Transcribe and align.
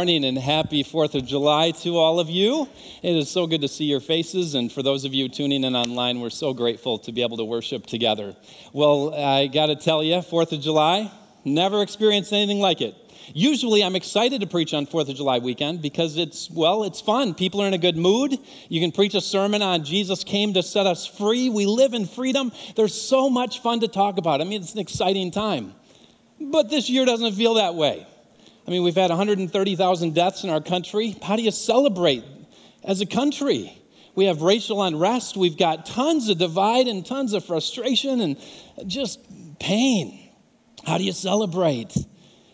morning 0.00 0.24
and 0.24 0.38
happy 0.38 0.82
4th 0.82 1.14
of 1.14 1.26
July 1.26 1.72
to 1.72 1.98
all 1.98 2.20
of 2.20 2.30
you. 2.30 2.66
It 3.02 3.14
is 3.16 3.30
so 3.30 3.46
good 3.46 3.60
to 3.60 3.68
see 3.68 3.84
your 3.84 4.00
faces, 4.00 4.54
and 4.54 4.72
for 4.72 4.82
those 4.82 5.04
of 5.04 5.12
you 5.12 5.28
tuning 5.28 5.62
in 5.62 5.76
online, 5.76 6.20
we're 6.20 6.30
so 6.30 6.54
grateful 6.54 6.96
to 7.00 7.12
be 7.12 7.20
able 7.20 7.36
to 7.36 7.44
worship 7.44 7.84
together. 7.84 8.34
Well, 8.72 9.12
I 9.14 9.46
got 9.48 9.66
to 9.66 9.76
tell 9.76 10.02
you, 10.02 10.14
4th 10.14 10.52
of 10.52 10.62
July, 10.62 11.12
never 11.44 11.82
experienced 11.82 12.32
anything 12.32 12.60
like 12.60 12.80
it. 12.80 12.94
Usually, 13.34 13.84
I'm 13.84 13.94
excited 13.94 14.40
to 14.40 14.46
preach 14.46 14.72
on 14.72 14.86
4th 14.86 15.10
of 15.10 15.16
July 15.16 15.38
weekend 15.38 15.82
because 15.82 16.16
it's, 16.16 16.50
well, 16.50 16.84
it's 16.84 17.02
fun. 17.02 17.34
People 17.34 17.60
are 17.60 17.66
in 17.66 17.74
a 17.74 17.78
good 17.78 17.98
mood. 17.98 18.38
You 18.70 18.80
can 18.80 18.92
preach 18.92 19.14
a 19.14 19.20
sermon 19.20 19.60
on 19.60 19.84
Jesus 19.84 20.24
came 20.24 20.54
to 20.54 20.62
set 20.62 20.86
us 20.86 21.06
free. 21.06 21.50
We 21.50 21.66
live 21.66 21.92
in 21.92 22.06
freedom. 22.06 22.52
There's 22.74 22.94
so 22.98 23.28
much 23.28 23.60
fun 23.60 23.80
to 23.80 23.88
talk 23.88 24.16
about. 24.16 24.40
I 24.40 24.44
mean, 24.44 24.62
it's 24.62 24.72
an 24.72 24.80
exciting 24.80 25.30
time. 25.30 25.74
But 26.40 26.70
this 26.70 26.88
year 26.88 27.04
doesn't 27.04 27.34
feel 27.34 27.52
that 27.56 27.74
way. 27.74 28.06
I 28.66 28.70
mean, 28.70 28.82
we've 28.82 28.94
had 28.94 29.10
130,000 29.10 30.14
deaths 30.14 30.44
in 30.44 30.50
our 30.50 30.60
country. 30.60 31.16
How 31.22 31.36
do 31.36 31.42
you 31.42 31.50
celebrate 31.50 32.24
as 32.84 33.00
a 33.00 33.06
country? 33.06 33.76
We 34.14 34.26
have 34.26 34.42
racial 34.42 34.82
unrest. 34.82 35.36
We've 35.36 35.56
got 35.56 35.86
tons 35.86 36.28
of 36.28 36.38
divide 36.38 36.86
and 36.86 37.04
tons 37.04 37.32
of 37.32 37.44
frustration 37.44 38.20
and 38.20 38.38
just 38.86 39.20
pain. 39.58 40.30
How 40.84 40.98
do 40.98 41.04
you 41.04 41.12
celebrate? 41.12 41.96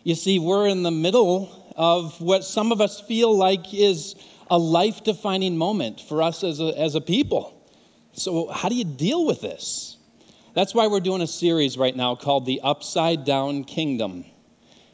You 0.05 0.15
see, 0.15 0.39
we're 0.39 0.69
in 0.69 0.83
the 0.83 0.91
middle 0.91 1.73
of 1.77 2.21
what 2.21 2.45
some 2.45 2.73
of 2.73 2.81
us 2.81 3.01
feel 3.01 3.37
like 3.37 3.75
is 3.75 4.15
a 4.51 4.59
life 4.59 5.03
defining 5.05 5.57
moment 5.57 6.01
for 6.01 6.23
us 6.23 6.45
as 6.45 6.61
a, 6.61 6.79
as 6.79 6.95
a 6.95 7.01
people. 7.01 7.53
So, 8.13 8.49
how 8.49 8.69
do 8.69 8.75
you 8.75 8.85
deal 8.85 9.27
with 9.27 9.41
this? 9.41 9.97
That's 10.55 10.75
why 10.75 10.87
we're 10.87 11.01
doing 11.01 11.21
a 11.21 11.27
series 11.27 11.77
right 11.77 11.95
now 11.95 12.15
called 12.15 12.47
The 12.47 12.61
Upside 12.63 13.25
Down 13.25 13.65
Kingdom. 13.65 14.25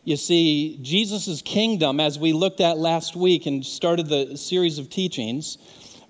You 0.04 0.16
see, 0.16 0.78
Jesus' 0.82 1.42
kingdom, 1.42 2.00
as 2.00 2.18
we 2.18 2.32
looked 2.32 2.60
at 2.60 2.76
last 2.76 3.14
week 3.14 3.46
and 3.46 3.64
started 3.64 4.08
the 4.08 4.36
series 4.36 4.78
of 4.78 4.90
teachings, 4.90 5.58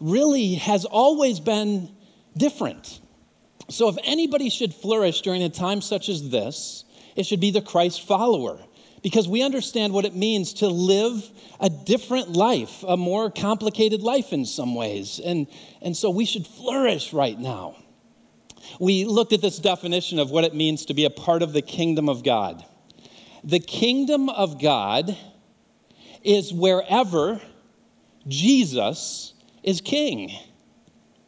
really 0.01 0.55
has 0.55 0.87
always 0.87 1.41
been 1.41 1.95
different. 2.37 3.01
So, 3.69 3.89
if 3.89 3.97
anybody 4.03 4.49
should 4.49 4.75
flourish 4.75 5.21
during 5.21 5.43
a 5.43 5.51
time 5.51 5.83
such 5.83 6.09
as 6.09 6.31
this, 6.31 6.85
it 7.17 7.27
should 7.27 7.41
be 7.41 7.51
the 7.51 7.61
Christ 7.61 8.07
follower. 8.07 8.59
Because 9.03 9.29
we 9.29 9.43
understand 9.43 9.93
what 9.93 10.05
it 10.05 10.15
means 10.15 10.55
to 10.55 10.69
live 10.69 11.29
a 11.61 11.69
different 11.69 12.31
life, 12.31 12.85
a 12.87 12.97
more 12.97 13.31
complicated 13.31 14.01
life 14.01 14.33
in 14.33 14.47
some 14.47 14.75
ways. 14.75 15.21
And, 15.23 15.49
and 15.83 15.95
so 15.97 16.09
we 16.09 16.25
should 16.25 16.47
flourish 16.47 17.13
right 17.13 17.39
now. 17.39 17.77
We 18.79 19.05
looked 19.05 19.33
at 19.33 19.43
this 19.43 19.59
definition 19.59 20.19
of 20.19 20.31
what 20.31 20.45
it 20.45 20.55
means 20.55 20.87
to 20.87 20.95
be 20.95 21.05
a 21.05 21.11
part 21.11 21.43
of 21.43 21.53
the 21.53 21.63
kingdom 21.63 22.09
of 22.09 22.23
God. 22.23 22.65
The 23.45 23.61
kingdom 23.61 24.29
of 24.29 24.61
God 24.61 25.17
is 26.23 26.53
wherever 26.53 27.41
Jesus 28.29 29.35
is 29.63 29.81
king. 29.81 30.31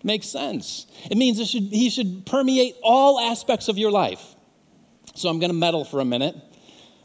Makes 0.03 0.29
sense. 0.29 0.87
It 1.11 1.17
means 1.17 1.41
it 1.41 1.49
should, 1.49 1.65
he 1.65 1.91
should 1.91 2.27
permeate 2.27 2.77
all 2.83 3.19
aspects 3.19 3.69
of 3.69 3.79
your 3.79 3.91
life. 3.91 4.23
So 5.15 5.29
I'm 5.29 5.39
going 5.39 5.51
to 5.51 5.57
meddle 5.57 5.85
for 5.85 6.01
a 6.01 6.05
minute. 6.05 6.37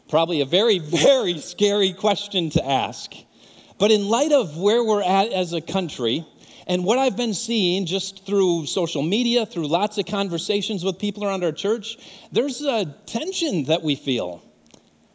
Probably 0.08 0.42
a 0.42 0.44
very, 0.44 0.78
very 0.78 1.38
scary 1.38 1.92
question 1.92 2.50
to 2.50 2.64
ask. 2.64 3.12
But 3.78 3.90
in 3.90 4.08
light 4.08 4.32
of 4.32 4.58
where 4.58 4.84
we're 4.84 5.02
at 5.02 5.32
as 5.32 5.54
a 5.54 5.60
country, 5.60 6.26
and 6.66 6.84
what 6.84 6.98
I've 6.98 7.16
been 7.16 7.34
seeing 7.34 7.86
just 7.86 8.26
through 8.26 8.66
social 8.66 9.02
media, 9.02 9.46
through 9.46 9.66
lots 9.66 9.98
of 9.98 10.06
conversations 10.06 10.84
with 10.84 10.98
people 10.98 11.24
around 11.24 11.42
our 11.42 11.52
church, 11.52 11.96
there's 12.30 12.60
a 12.62 12.84
tension 13.06 13.64
that 13.64 13.82
we 13.82 13.96
feel. 13.96 14.42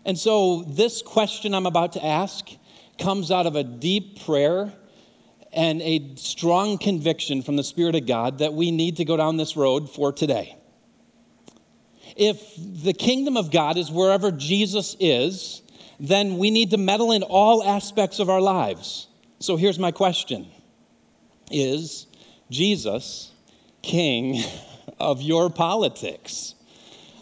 And 0.06 0.18
so, 0.18 0.64
this 0.68 1.02
question 1.02 1.56
I'm 1.56 1.66
about 1.66 1.94
to 1.94 2.06
ask 2.06 2.48
comes 3.00 3.32
out 3.32 3.48
of 3.48 3.56
a 3.56 3.64
deep 3.64 4.24
prayer 4.24 4.72
and 5.52 5.82
a 5.82 6.16
strong 6.16 6.78
conviction 6.78 7.42
from 7.42 7.56
the 7.56 7.64
Spirit 7.64 7.96
of 7.96 8.06
God 8.06 8.40
that 8.40 8.54
we 8.54 8.72
need 8.72 8.98
to 8.98 9.06
go 9.06 9.18
down 9.18 9.38
this 9.38 9.56
road 9.56 9.90
for 9.90 10.12
today. 10.12 10.56
If 12.16 12.40
the 12.58 12.94
kingdom 12.94 13.36
of 13.36 13.52
God 13.52 13.78
is 13.78 13.92
wherever 13.92 14.32
Jesus 14.32 14.96
is, 15.00 15.62
then 16.00 16.38
we 16.38 16.52
need 16.52 16.72
to 16.72 16.78
meddle 16.78 17.12
in 17.12 17.24
all 17.24 17.64
aspects 17.64 18.20
of 18.20 18.30
our 18.30 18.42
lives. 18.42 19.08
So 19.40 19.56
here's 19.56 19.80
my 19.80 19.92
question 19.92 20.48
Is 21.50 22.08
Jesus 22.52 23.32
king 23.82 24.44
of 25.00 25.22
your 25.22 25.50
politics? 25.50 26.54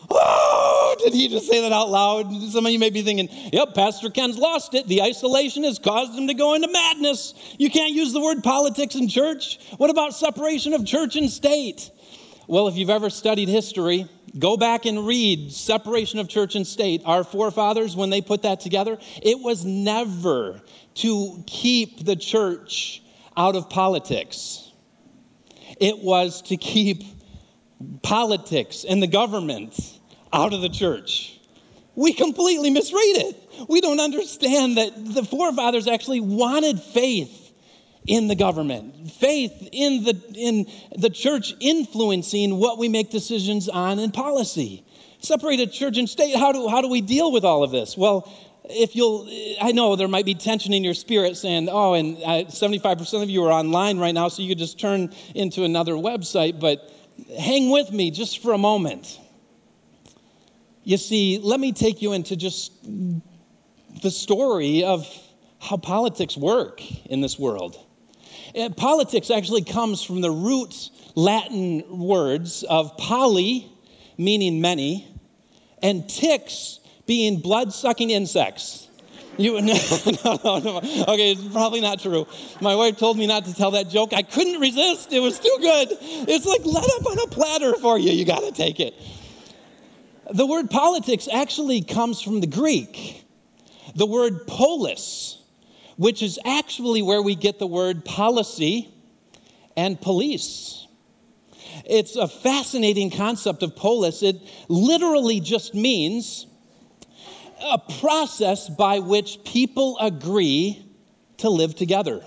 Oh, 0.09 0.72
did 0.99 1.13
he 1.13 1.27
just 1.27 1.47
say 1.47 1.61
that 1.61 1.71
out 1.71 1.89
loud? 1.89 2.31
Some 2.51 2.65
of 2.65 2.71
you 2.71 2.79
may 2.79 2.89
be 2.89 3.01
thinking, 3.01 3.29
yep, 3.51 3.73
Pastor 3.73 4.09
Ken's 4.09 4.37
lost 4.37 4.73
it. 4.73 4.87
The 4.87 5.01
isolation 5.01 5.63
has 5.63 5.79
caused 5.79 6.17
him 6.17 6.27
to 6.27 6.33
go 6.33 6.53
into 6.53 6.69
madness. 6.71 7.33
You 7.57 7.69
can't 7.69 7.93
use 7.93 8.13
the 8.13 8.21
word 8.21 8.43
politics 8.43 8.95
in 8.95 9.07
church. 9.07 9.59
What 9.77 9.89
about 9.89 10.13
separation 10.15 10.73
of 10.73 10.85
church 10.85 11.15
and 11.15 11.29
state? 11.29 11.89
Well, 12.47 12.67
if 12.67 12.75
you've 12.75 12.89
ever 12.89 13.09
studied 13.09 13.47
history, 13.47 14.07
go 14.37 14.57
back 14.57 14.85
and 14.85 15.05
read 15.05 15.51
separation 15.51 16.19
of 16.19 16.27
church 16.27 16.55
and 16.55 16.67
state. 16.67 17.01
Our 17.05 17.23
forefathers, 17.23 17.95
when 17.95 18.09
they 18.09 18.21
put 18.21 18.41
that 18.41 18.59
together, 18.59 18.97
it 19.21 19.39
was 19.39 19.63
never 19.63 20.61
to 20.95 21.43
keep 21.47 22.05
the 22.05 22.15
church 22.15 23.01
out 23.35 23.55
of 23.55 23.69
politics, 23.69 24.71
it 25.79 25.97
was 25.97 26.43
to 26.43 26.57
keep 26.57 27.01
politics 28.03 28.85
and 28.87 29.01
the 29.01 29.07
government 29.07 29.92
out 30.33 30.53
of 30.53 30.61
the 30.61 30.69
church. 30.69 31.39
We 31.95 32.13
completely 32.13 32.71
misread 32.71 33.17
it. 33.17 33.67
We 33.69 33.79
don't 33.79 33.99
understand 33.99 34.77
that 34.77 34.93
the 35.13 35.23
forefathers 35.23 35.87
actually 35.87 36.21
wanted 36.21 36.79
faith 36.79 37.51
in 38.07 38.27
the 38.27 38.35
government, 38.35 39.11
faith 39.11 39.69
in 39.71 40.03
the, 40.03 40.21
in 40.35 40.65
the 40.97 41.09
church 41.09 41.53
influencing 41.59 42.57
what 42.57 42.77
we 42.77 42.89
make 42.89 43.11
decisions 43.11 43.69
on 43.69 43.99
in 43.99 44.11
policy. 44.11 44.83
Separated 45.19 45.71
church 45.71 45.97
and 45.97 46.09
state, 46.09 46.35
how 46.35 46.51
do, 46.51 46.67
how 46.67 46.81
do 46.81 46.89
we 46.89 46.99
deal 46.99 47.31
with 47.31 47.45
all 47.45 47.63
of 47.63 47.71
this? 47.71 47.95
Well, 47.95 48.29
if 48.65 48.95
you'll, 48.95 49.29
I 49.61 49.71
know 49.71 49.95
there 49.95 50.07
might 50.07 50.25
be 50.25 50.35
tension 50.35 50.73
in 50.73 50.83
your 50.83 50.93
spirit 50.93 51.37
saying, 51.37 51.69
oh, 51.71 51.93
and 51.93 52.17
uh, 52.17 52.49
75% 52.49 53.23
of 53.23 53.29
you 53.29 53.43
are 53.43 53.51
online 53.51 53.99
right 53.99 54.13
now, 54.13 54.27
so 54.27 54.41
you 54.41 54.49
could 54.49 54.57
just 54.57 54.79
turn 54.79 55.13
into 55.35 55.63
another 55.63 55.93
website, 55.93 56.59
but 56.59 56.91
hang 57.37 57.69
with 57.69 57.91
me 57.91 58.11
just 58.11 58.41
for 58.41 58.53
a 58.53 58.57
moment. 58.57 59.19
You 60.83 60.97
see, 60.97 61.39
let 61.41 61.59
me 61.59 61.71
take 61.71 62.01
you 62.01 62.13
into 62.13 62.35
just 62.35 62.73
the 64.01 64.11
story 64.11 64.83
of 64.83 65.07
how 65.59 65.77
politics 65.77 66.35
work 66.35 66.81
in 67.05 67.21
this 67.21 67.39
world. 67.39 67.77
Eh, 68.53 68.69
politics 68.75 69.31
actually 69.31 69.63
comes 69.63 70.03
from 70.03 70.21
the 70.21 70.29
root 70.31 70.89
Latin 71.15 71.83
words 71.89 72.63
of 72.63 72.97
poly, 72.97 73.71
meaning 74.17 74.59
many, 74.59 75.07
and 75.81 76.09
ticks 76.09 76.79
being 77.05 77.39
blood 77.39 77.71
sucking 77.71 78.09
insects. 78.09 78.87
You, 79.37 79.53
no, 79.61 79.73
no, 80.23 80.39
no, 80.43 80.59
no. 80.59 80.77
Okay, 80.77 81.31
it's 81.31 81.47
probably 81.53 81.81
not 81.81 81.99
true. 81.99 82.27
My 82.61 82.75
wife 82.75 82.97
told 82.97 83.17
me 83.17 83.25
not 83.25 83.45
to 83.45 83.53
tell 83.53 83.71
that 83.71 83.89
joke. 83.89 84.13
I 84.13 84.21
couldn't 84.21 84.59
resist. 84.59 85.11
It 85.11 85.21
was 85.21 85.39
too 85.39 85.57
good. 85.59 85.87
It's 85.91 86.45
like 86.45 86.65
let 86.65 86.83
up 86.83 87.05
on 87.07 87.19
a 87.19 87.27
platter 87.27 87.73
for 87.75 87.97
you. 87.97 88.11
You 88.11 88.25
got 88.25 88.41
to 88.41 88.51
take 88.51 88.79
it. 88.79 88.93
The 90.31 90.45
word 90.45 90.69
politics 90.69 91.27
actually 91.31 91.81
comes 91.81 92.21
from 92.21 92.39
the 92.39 92.47
Greek. 92.47 93.25
The 93.95 94.05
word 94.05 94.47
polis, 94.47 95.41
which 95.97 96.23
is 96.23 96.39
actually 96.45 97.01
where 97.01 97.21
we 97.21 97.35
get 97.35 97.59
the 97.59 97.67
word 97.67 98.05
policy 98.05 98.89
and 99.75 99.99
police. 99.99 100.87
It's 101.85 102.15
a 102.15 102.27
fascinating 102.27 103.11
concept 103.11 103.63
of 103.63 103.75
polis. 103.75 104.23
It 104.23 104.37
literally 104.69 105.39
just 105.39 105.75
means 105.75 106.47
a 107.61 107.79
process 107.99 108.69
by 108.69 108.99
which 108.99 109.43
people 109.43 109.97
agree 109.99 110.85
to 111.37 111.49
live 111.49 111.75
together. 111.75 112.21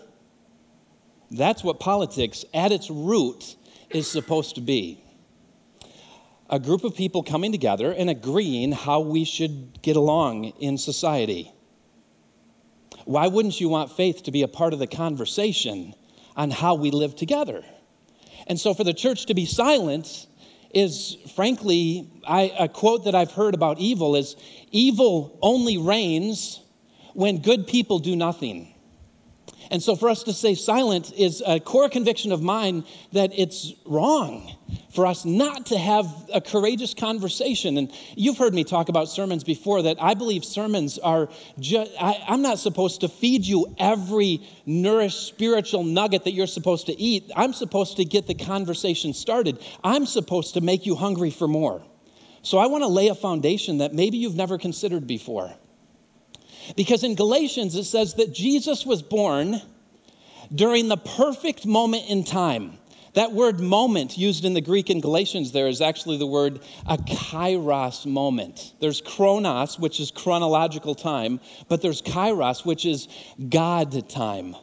That's 1.30 1.64
what 1.64 1.80
politics, 1.80 2.44
at 2.54 2.72
its 2.72 2.90
root, 2.90 3.56
is 3.90 4.10
supposed 4.10 4.56
to 4.56 4.60
be. 4.60 5.02
A 6.48 6.60
group 6.60 6.84
of 6.84 6.94
people 6.94 7.22
coming 7.22 7.50
together 7.50 7.92
and 7.92 8.08
agreeing 8.08 8.72
how 8.72 9.00
we 9.00 9.24
should 9.24 9.82
get 9.82 9.96
along 9.96 10.44
in 10.60 10.78
society. 10.78 11.52
Why 13.04 13.26
wouldn't 13.26 13.60
you 13.60 13.68
want 13.68 13.92
faith 13.92 14.24
to 14.24 14.30
be 14.30 14.42
a 14.42 14.48
part 14.48 14.72
of 14.72 14.78
the 14.78 14.86
conversation 14.86 15.94
on 16.36 16.50
how 16.50 16.74
we 16.74 16.90
live 16.90 17.16
together? 17.16 17.64
And 18.46 18.60
so, 18.60 18.74
for 18.74 18.84
the 18.84 18.94
church 18.94 19.26
to 19.26 19.34
be 19.34 19.44
silent 19.44 20.26
is 20.72 21.16
frankly, 21.34 22.10
I, 22.26 22.52
a 22.58 22.68
quote 22.68 23.04
that 23.04 23.14
I've 23.14 23.32
heard 23.32 23.54
about 23.54 23.78
evil 23.78 24.14
is 24.14 24.36
evil 24.70 25.38
only 25.42 25.78
reigns 25.78 26.60
when 27.14 27.38
good 27.38 27.66
people 27.66 27.98
do 27.98 28.14
nothing. 28.14 28.74
And 29.70 29.82
so 29.82 29.96
for 29.96 30.08
us 30.08 30.22
to 30.24 30.32
stay 30.32 30.54
silent 30.54 31.12
is 31.16 31.42
a 31.46 31.60
core 31.60 31.88
conviction 31.88 32.32
of 32.32 32.42
mine 32.42 32.84
that 33.12 33.30
it's 33.34 33.72
wrong 33.84 34.52
for 34.94 35.06
us 35.06 35.24
not 35.24 35.66
to 35.66 35.78
have 35.78 36.06
a 36.32 36.40
courageous 36.40 36.94
conversation. 36.94 37.76
And 37.76 37.92
you've 38.16 38.38
heard 38.38 38.54
me 38.54 38.64
talk 38.64 38.88
about 38.88 39.08
sermons 39.08 39.44
before 39.44 39.82
that 39.82 40.02
I 40.02 40.14
believe 40.14 40.44
sermons 40.44 40.98
are 40.98 41.28
just, 41.58 41.92
I'm 42.00 42.42
not 42.42 42.58
supposed 42.58 43.02
to 43.02 43.08
feed 43.08 43.44
you 43.44 43.74
every 43.78 44.40
nourished 44.64 45.26
spiritual 45.26 45.84
nugget 45.84 46.24
that 46.24 46.32
you're 46.32 46.46
supposed 46.46 46.86
to 46.86 46.98
eat. 46.98 47.30
I'm 47.36 47.52
supposed 47.52 47.98
to 47.98 48.04
get 48.04 48.26
the 48.26 48.34
conversation 48.34 49.12
started. 49.12 49.62
I'm 49.84 50.06
supposed 50.06 50.54
to 50.54 50.60
make 50.60 50.86
you 50.86 50.94
hungry 50.94 51.30
for 51.30 51.46
more. 51.46 51.82
So 52.42 52.58
I 52.58 52.66
want 52.66 52.82
to 52.82 52.88
lay 52.88 53.08
a 53.08 53.14
foundation 53.14 53.78
that 53.78 53.92
maybe 53.92 54.18
you've 54.18 54.36
never 54.36 54.56
considered 54.56 55.06
before. 55.06 55.52
Because 56.74 57.04
in 57.04 57.14
Galatians, 57.14 57.74
it 57.74 57.84
says 57.84 58.14
that 58.14 58.34
Jesus 58.34 58.84
was 58.84 59.02
born 59.02 59.60
during 60.54 60.88
the 60.88 60.96
perfect 60.96 61.66
moment 61.66 62.04
in 62.08 62.24
time. 62.24 62.78
That 63.14 63.32
word 63.32 63.60
moment 63.60 64.18
used 64.18 64.44
in 64.44 64.52
the 64.52 64.60
Greek 64.60 64.90
in 64.90 65.00
Galatians 65.00 65.50
there 65.50 65.68
is 65.68 65.80
actually 65.80 66.18
the 66.18 66.26
word 66.26 66.60
a 66.86 66.98
kairos 66.98 68.04
moment. 68.04 68.74
There's 68.78 69.00
chronos, 69.00 69.78
which 69.78 70.00
is 70.00 70.10
chronological 70.10 70.94
time, 70.94 71.40
but 71.68 71.80
there's 71.80 72.02
kairos, 72.02 72.66
which 72.66 72.84
is 72.84 73.08
God 73.48 74.06
time, 74.10 74.54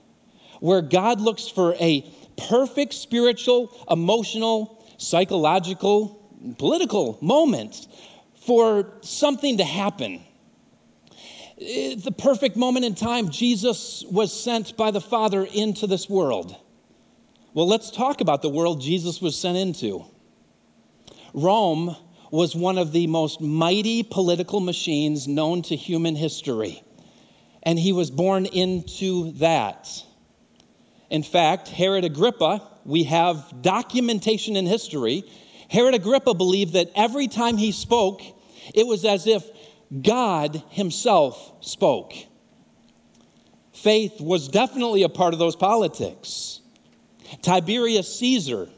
where 0.60 0.84
God 0.84 1.20
looks 1.20 1.48
for 1.48 1.74
a 1.80 2.08
perfect 2.38 2.94
spiritual, 2.94 3.76
emotional, 3.90 4.86
psychological, 5.00 6.56
political 6.60 7.18
moment 7.22 7.88
for 8.46 8.94
something 9.02 9.58
to 9.58 9.64
happen 9.64 10.22
Eh, 11.66 11.96
the 11.96 12.12
perfect 12.12 12.58
moment 12.58 12.86
in 12.86 12.94
time, 12.94 13.30
Jesus 13.30 14.04
was 14.12 14.38
sent 14.38 14.76
by 14.76 14.92
the 14.92 15.00
Father 15.00 15.46
into 15.46 15.88
this 15.88 16.10
world. 16.10 16.58
Well, 17.54 17.68
let's 17.68 17.90
talk 17.90 18.20
about 18.20 18.42
the 18.42 18.50
world 18.50 18.82
Jesus 18.82 19.22
was 19.22 19.40
sent 19.40 19.58
into. 19.58 20.06
Rome 21.34 21.96
was 22.32 22.56
one 22.56 22.78
of 22.78 22.92
the 22.92 23.08
most 23.08 23.40
mighty 23.40 24.04
political 24.04 24.60
machines 24.60 25.28
known 25.28 25.62
to 25.64 25.76
human 25.76 26.16
history, 26.16 26.84
and 27.62 27.80
he 27.80 27.94
was 27.94 28.12
born 28.12 28.46
into 28.46 29.32
that. 29.34 29.90
In 31.10 31.24
fact, 31.24 31.70
Herod 31.70 32.04
Agrippa, 32.04 32.68
we 32.84 33.04
have 33.04 33.62
documentation 33.62 34.56
in 34.56 34.66
history. 34.66 35.24
Herod 35.70 35.94
Agrippa 35.94 36.34
believed 36.34 36.74
that 36.74 36.92
every 36.96 37.28
time 37.28 37.56
he 37.56 37.72
spoke, 37.72 38.22
it 38.74 38.86
was 38.86 39.06
as 39.06 39.28
if 39.28 39.48
God 40.02 40.64
Himself 40.70 41.54
spoke. 41.62 42.14
Faith 43.74 44.22
was 44.22 44.48
definitely 44.48 45.04
a 45.04 45.10
part 45.10 45.34
of 45.34 45.40
those 45.40 45.56
politics. 45.56 46.62
Tiberius 47.42 48.20
Caesar, 48.20 48.70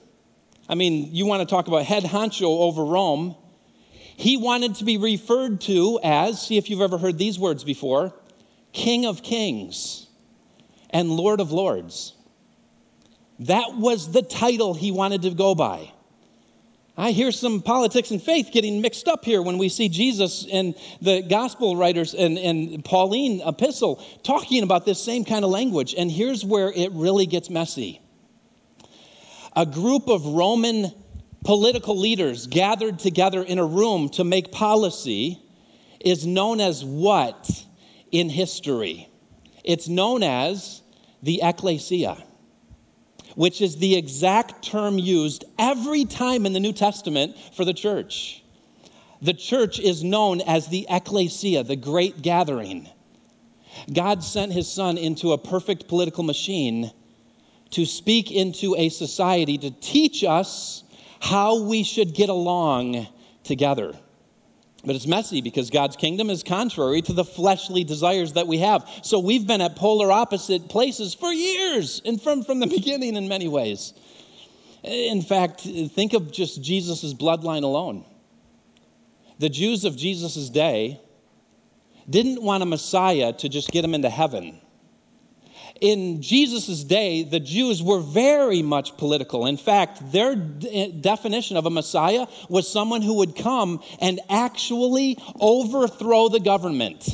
I 0.68 0.76
mean, 0.76 1.14
you 1.14 1.26
want 1.26 1.42
to 1.42 1.46
talk 1.46 1.68
about 1.68 1.84
head 1.84 2.04
honcho 2.04 2.60
over 2.62 2.84
Rome. 2.84 3.36
He 4.18 4.38
wanted 4.38 4.76
to 4.76 4.86
be 4.86 4.98
referred 4.98 5.62
to 5.62 6.00
as, 6.04 6.42
see 6.42 6.58
if 6.58 6.70
you've 6.70 6.82
ever 6.82 6.98
heard 6.98 7.18
these 7.18 7.38
words 7.38 7.64
before, 7.64 8.14
King 8.72 9.06
of 9.06 9.22
Kings 9.22 10.08
and 10.90 11.10
Lord 11.10 11.40
of 11.40 11.52
Lords. 11.52 12.14
That 13.40 13.76
was 13.76 14.12
the 14.12 14.22
title 14.22 14.74
he 14.74 14.92
wanted 14.92 15.24
to 15.24 15.32
go 15.32 15.54
by. 15.54 15.92
I 16.98 17.12
hear 17.12 17.32
some 17.34 17.62
politics 17.62 18.12
and 18.12 18.22
faith 18.22 18.52
getting 18.54 18.80
mixed 18.80 19.10
up 19.10 19.26
here 19.26 19.42
when 19.42 19.58
we 19.58 19.68
see 19.68 19.90
Jesus 19.90 20.48
and 20.50 20.76
the 21.02 21.22
gospel 21.22 21.76
writers 21.76 22.14
and, 22.14 22.38
and 22.38 22.86
Pauline 22.86 23.42
epistle 23.46 24.02
talking 24.24 24.64
about 24.64 24.86
this 24.86 25.04
same 25.04 25.26
kind 25.26 25.44
of 25.44 25.52
language. 25.52 25.94
And 25.98 26.10
here's 26.10 26.46
where 26.46 26.72
it 26.72 26.92
really 26.94 27.26
gets 27.26 27.50
messy. 27.50 28.02
A 29.58 29.66
group 29.66 30.08
of 30.08 30.26
Roman 30.26 30.92
political 31.44 31.98
leaders 31.98 32.48
gathered 32.48 33.00
together 33.00 33.44
in 33.44 33.60
a 33.60 33.66
room 33.66 34.10
to 34.10 34.24
make 34.24 34.54
policy 34.54 35.42
is 36.00 36.26
known 36.26 36.62
as 36.62 36.84
what 36.86 37.50
in 38.12 38.30
history? 38.30 39.10
It's 39.66 39.90
known 39.90 40.24
as 40.24 40.82
the 41.22 41.42
ecclesia 41.44 42.24
which 43.36 43.62
is 43.62 43.78
the 43.78 43.96
exact 43.96 44.64
term 44.64 44.98
used 44.98 45.46
every 45.60 46.06
time 46.06 46.46
in 46.46 46.54
the 46.54 46.60
New 46.60 46.74
Testament 46.74 47.38
for 47.54 47.66
the 47.66 47.74
church. 47.74 48.44
The 49.22 49.34
church 49.34 49.80
is 49.80 50.04
known 50.04 50.42
as 50.42 50.68
the 50.68 50.86
ecclesia, 50.90 51.64
the 51.64 51.76
great 51.76 52.22
gathering. 52.22 52.90
God 53.92 54.24
sent 54.24 54.54
his 54.54 54.72
son 54.72 54.98
into 54.98 55.34
a 55.34 55.38
perfect 55.38 55.88
political 55.88 56.24
machine 56.24 56.92
to 57.72 57.86
speak 57.86 58.32
into 58.32 58.76
a 58.78 58.90
society 58.90 59.58
to 59.58 59.72
teach 59.72 60.24
us 60.24 60.84
how 61.20 61.64
we 61.64 61.84
should 61.84 62.14
get 62.14 62.30
along 62.30 63.08
together. 63.44 63.94
But 64.86 64.96
it's 64.96 65.08
messy 65.08 65.42
because 65.42 65.70
God's 65.70 65.96
kingdom 65.96 66.30
is 66.30 66.44
contrary 66.44 67.02
to 67.04 67.14
the 67.14 67.26
fleshly 67.26 67.84
desires 67.84 68.34
that 68.34 68.48
we 68.48 68.60
have. 68.60 68.88
So 69.02 69.20
we've 69.20 69.48
been 69.48 69.62
at 69.62 69.76
polar 69.76 70.12
opposite 70.12 70.70
places 70.70 71.16
for 71.16 71.34
years 71.34 72.02
and 72.06 72.22
from, 72.22 72.44
from 72.44 72.60
the 72.60 72.68
beginning 72.78 73.16
in 73.16 73.28
many 73.28 73.48
ways. 73.48 73.94
In 74.84 75.24
fact, 75.24 75.62
think 75.62 76.14
of 76.14 76.32
just 76.32 76.62
Jesus' 76.62 77.14
bloodline 77.14 77.64
alone. 77.64 78.06
The 79.40 79.50
Jews 79.50 79.84
of 79.84 79.98
Jesus' 79.98 80.50
day 80.50 81.02
didn't 82.08 82.42
want 82.42 82.62
a 82.62 82.66
Messiah 82.68 83.34
to 83.34 83.50
just 83.50 83.72
get 83.72 83.82
them 83.82 83.96
into 83.96 84.10
heaven 84.10 84.62
in 85.82 86.22
Jesus' 86.22 86.84
day, 86.84 87.24
the 87.24 87.40
Jews 87.40 87.84
were 87.84 88.00
very 88.00 88.62
much 88.62 88.96
political. 88.98 89.46
In 89.46 89.58
fact, 89.58 90.12
their 90.12 90.36
de- 90.36 90.70
eh, 90.70 90.92
definition 91.00 91.58
of 91.58 91.66
a 91.66 91.70
Messiah 91.70 92.28
was 92.50 92.72
someone 92.72 93.02
who 93.02 93.16
would 93.16 93.36
come 93.36 93.82
and 94.00 94.20
actually 94.30 95.18
overthrow 95.40 96.30
the 96.30 96.40
government. 96.40 97.08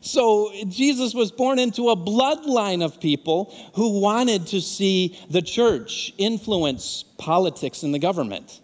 So 0.00 0.52
Jesus 0.68 1.14
was 1.14 1.30
born 1.30 1.58
into 1.58 1.90
a 1.90 1.96
bloodline 1.96 2.84
of 2.84 3.00
people 3.00 3.54
who 3.74 4.00
wanted 4.00 4.46
to 4.48 4.60
see 4.60 5.18
the 5.30 5.42
church 5.42 6.12
influence 6.18 7.04
politics 7.18 7.82
and 7.82 7.92
the 7.92 7.98
government. 7.98 8.60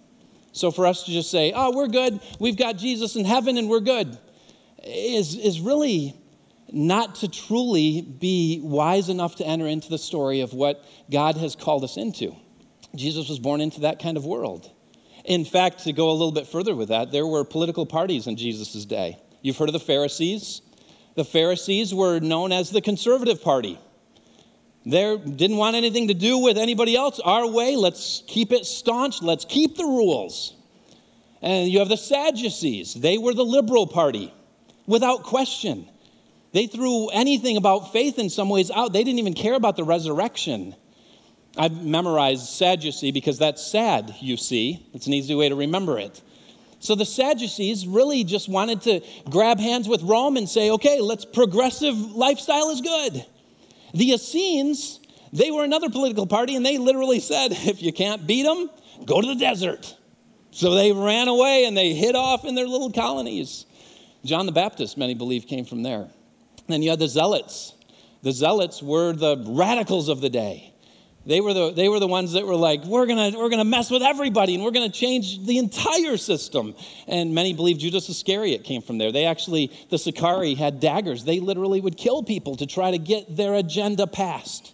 So 0.53 0.71
for 0.71 0.87
us 0.87 1.05
to 1.05 1.13
just 1.13 1.31
say, 1.31 1.53
oh, 1.55 1.77
we're 1.77 1.89
good, 1.89 2.21
we've 2.39 2.57
got 2.57 2.77
Jesus 2.77 3.17
in 3.17 3.25
heaven 3.25 3.59
and 3.59 3.69
we're 3.69 3.81
good, 3.81 4.17
is, 4.85 5.37
is 5.37 5.61
really 5.61 6.15
not 6.75 7.17
to 7.17 7.29
truly 7.29 8.03
be 8.03 8.61
wise 8.63 9.09
enough 9.09 9.37
to 9.37 9.47
enter 9.47 9.67
into 9.67 9.89
the 9.89 9.99
story 9.99 10.41
of 10.41 10.53
what 10.53 10.85
God 11.11 11.37
has 11.37 11.55
called 11.55 11.85
us 11.85 11.97
into. 11.97 12.35
Jesus 12.95 13.29
was 13.29 13.39
born 13.39 13.61
into 13.61 13.81
that 13.81 14.01
kind 14.01 14.17
of 14.17 14.25
world. 14.25 14.71
In 15.25 15.45
fact, 15.45 15.85
to 15.85 15.93
go 15.93 16.11
a 16.11 16.13
little 16.13 16.33
bit 16.33 16.47
further 16.47 16.75
with 16.75 16.89
that, 16.89 17.11
there 17.13 17.27
were 17.27 17.45
political 17.45 17.87
parties 17.87 18.27
in 18.27 18.37
Jesus' 18.37 18.85
day. 18.85 19.19
You've 19.41 19.57
heard 19.57 19.69
of 19.69 19.73
the 19.73 19.81
Pharisees. 19.81 20.63
The 21.15 21.25
Pharisees 21.25 21.95
were 21.95 22.21
known 22.21 22.53
as 22.53 22.71
the 22.71 22.81
conservative 22.81 23.43
party. 23.43 23.79
They 24.85 25.17
didn't 25.17 25.57
want 25.57 25.77
anything 25.77 26.09
to 26.09 26.15
do 26.15 26.39
with 26.39 26.59
anybody 26.59 26.95
else. 26.95 27.21
Our 27.21 27.47
way, 27.47 27.77
let's 27.77 28.23
keep 28.27 28.53
it 28.53 28.67
staunch, 28.67 29.23
let's 29.23 29.45
keep 29.45 29.77
the 29.77 29.85
rules. 29.85 30.55
And 31.41 31.71
you 31.71 31.79
have 31.79 31.89
the 31.89 31.97
Sadducees. 31.97 32.95
They 32.95 33.17
were 33.17 33.33
the 33.33 33.45
liberal 33.45 33.87
party, 33.87 34.35
without 34.87 35.23
question. 35.23 35.89
They 36.55 36.69
threw 36.69 37.09
anything 37.09 37.57
about 37.57 37.93
faith 37.93 38.17
in 38.17 38.31
some 38.31 38.49
ways 38.49 38.71
out. 38.71 38.93
They 38.93 39.03
didn't 39.03 39.19
even 39.19 39.35
care 39.35 39.55
about 39.55 39.75
the 39.75 39.83
resurrection. 39.83 40.77
I've 41.59 41.85
memorized 41.85 42.47
Sadducee 42.47 43.11
because 43.11 43.39
that's 43.41 43.67
sad, 43.67 44.15
you 44.21 44.37
see. 44.37 44.87
It's 44.95 45.09
an 45.09 45.15
easy 45.15 45.35
way 45.35 45.49
to 45.49 45.57
remember 45.57 45.99
it. 45.99 46.23
So 46.79 46.95
the 46.95 47.05
Sadducees 47.05 47.89
really 47.89 48.23
just 48.23 48.49
wanted 48.49 48.83
to 48.83 49.01
grab 49.29 49.59
hands 49.59 49.89
with 49.89 50.03
Rome 50.03 50.37
and 50.37 50.49
say, 50.49 50.71
okay, 50.71 51.01
let's 51.01 51.25
progressive 51.25 51.97
lifestyle 51.97 52.71
is 52.71 52.81
good. 52.81 53.27
The 53.93 54.13
Essenes, 54.13 55.01
they 55.33 55.51
were 55.51 55.65
another 55.65 55.91
political 55.91 56.27
party, 56.27 56.55
and 56.55 56.65
they 56.65 56.79
literally 56.79 57.19
said, 57.19 57.49
if 57.51 57.83
you 57.83 57.93
can't 57.93 58.29
beat 58.29 58.45
them, 58.45 58.71
go 59.05 59.21
to 59.21 59.27
the 59.27 59.35
desert. 59.35 59.97
So 60.53 60.75
they 60.75 60.93
ran 60.93 61.27
away 61.27 61.65
and 61.65 61.77
they 61.77 61.95
hid 61.95 62.15
off 62.15 62.45
in 62.45 62.55
their 62.55 62.69
little 62.69 62.93
colonies. 62.93 63.67
John 64.25 64.47
the 64.47 64.53
Baptist, 64.53 64.97
many 64.97 65.15
believe, 65.15 65.49
came 65.49 65.65
from 65.65 65.83
there. 65.83 66.11
Then 66.69 66.83
you 66.83 66.91
had 66.91 66.99
the 66.99 67.09
Zealots. 67.09 67.75
The 68.23 68.33
Zealots 68.33 68.83
were 68.83 69.13
the 69.13 69.45
radicals 69.47 70.09
of 70.09 70.21
the 70.21 70.31
day. 70.31 70.75
They 71.27 71.41
were 71.41 71.55
the, 71.55 71.73
they 71.73 71.89
were 71.89 72.01
the 72.01 72.07
ones 72.07 72.33
that 72.33 72.47
were 72.47 72.57
like, 72.57 72.85
we're 72.85 73.07
going 73.07 73.35
we're 73.35 73.49
gonna 73.49 73.65
mess 73.65 73.91
with 73.91 74.03
everybody 74.03 74.55
and 74.55 74.63
we're 74.63 74.73
going 74.73 74.91
to 74.91 74.99
change 74.99 75.45
the 75.47 75.57
entire 75.59 76.19
system. 76.19 76.75
And 77.07 77.35
many 77.35 77.55
believe 77.55 77.79
Judas 77.79 78.09
Iscariot 78.09 78.65
came 78.65 78.83
from 78.83 78.99
there. 78.99 79.11
They 79.11 79.25
actually, 79.25 79.73
the 79.89 79.99
Sicarii 79.99 80.55
had 80.55 80.81
daggers. 80.81 81.25
They 81.25 81.41
literally 81.41 81.81
would 81.81 81.97
kill 81.97 82.23
people 82.23 82.57
to 82.57 82.67
try 82.67 82.91
to 82.91 82.99
get 82.99 83.35
their 83.35 83.55
agenda 83.55 84.07
passed. 84.07 84.73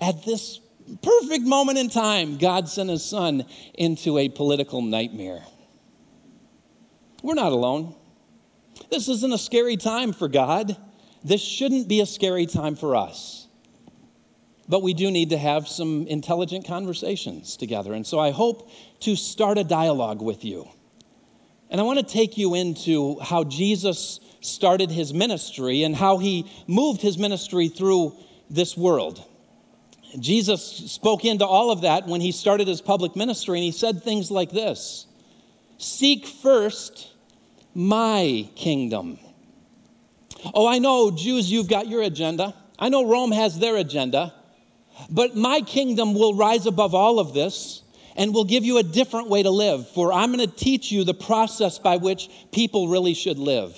At 0.00 0.24
this 0.24 0.60
perfect 1.02 1.44
moment 1.44 1.78
in 1.78 1.90
time, 1.90 2.38
God 2.38 2.68
sent 2.68 2.88
his 2.88 3.04
son 3.04 3.44
into 3.74 4.18
a 4.18 4.28
political 4.28 4.82
nightmare. 4.82 5.42
We're 7.22 7.34
not 7.34 7.50
alone. 7.50 7.96
This 8.90 9.08
isn't 9.08 9.32
a 9.32 9.38
scary 9.38 9.76
time 9.76 10.12
for 10.12 10.28
God. 10.28 10.76
this 11.24 11.42
shouldn't 11.42 11.88
be 11.88 12.00
a 12.00 12.06
scary 12.06 12.46
time 12.46 12.76
for 12.76 12.94
us. 12.94 13.48
But 14.68 14.82
we 14.82 14.94
do 14.94 15.10
need 15.10 15.30
to 15.30 15.38
have 15.38 15.66
some 15.66 16.06
intelligent 16.06 16.66
conversations 16.66 17.56
together. 17.56 17.92
And 17.92 18.06
so 18.06 18.18
I 18.18 18.30
hope 18.30 18.70
to 19.00 19.16
start 19.16 19.58
a 19.58 19.64
dialogue 19.64 20.22
with 20.22 20.44
you. 20.44 20.68
And 21.70 21.80
I 21.80 21.84
want 21.84 21.98
to 21.98 22.04
take 22.04 22.38
you 22.38 22.54
into 22.54 23.18
how 23.20 23.44
Jesus 23.44 24.20
started 24.40 24.90
his 24.90 25.12
ministry 25.12 25.82
and 25.82 25.94
how 25.94 26.18
he 26.18 26.50
moved 26.66 27.00
his 27.02 27.18
ministry 27.18 27.68
through 27.68 28.14
this 28.48 28.76
world. 28.76 29.24
Jesus 30.18 30.62
spoke 30.90 31.24
into 31.24 31.46
all 31.46 31.70
of 31.70 31.82
that 31.82 32.06
when 32.06 32.20
he 32.20 32.32
started 32.32 32.66
his 32.66 32.80
public 32.80 33.16
ministry, 33.16 33.58
and 33.58 33.64
he 33.64 33.72
said 33.72 34.02
things 34.02 34.30
like 34.30 34.50
this 34.50 35.06
Seek 35.78 36.26
first 36.26 37.08
my 37.74 38.48
kingdom. 38.56 39.18
Oh, 40.54 40.66
I 40.66 40.78
know, 40.78 41.10
Jews, 41.10 41.50
you've 41.50 41.68
got 41.68 41.88
your 41.88 42.02
agenda. 42.02 42.54
I 42.78 42.88
know 42.88 43.08
Rome 43.08 43.32
has 43.32 43.58
their 43.58 43.76
agenda. 43.76 44.34
But 45.10 45.36
my 45.36 45.60
kingdom 45.60 46.14
will 46.14 46.34
rise 46.34 46.66
above 46.66 46.94
all 46.94 47.18
of 47.20 47.34
this 47.34 47.82
and 48.16 48.34
will 48.34 48.44
give 48.44 48.64
you 48.64 48.78
a 48.78 48.82
different 48.82 49.28
way 49.28 49.42
to 49.42 49.50
live. 49.50 49.88
For 49.90 50.12
I'm 50.12 50.32
going 50.32 50.46
to 50.48 50.54
teach 50.54 50.90
you 50.90 51.04
the 51.04 51.14
process 51.14 51.78
by 51.78 51.96
which 51.96 52.28
people 52.52 52.88
really 52.88 53.14
should 53.14 53.38
live. 53.38 53.76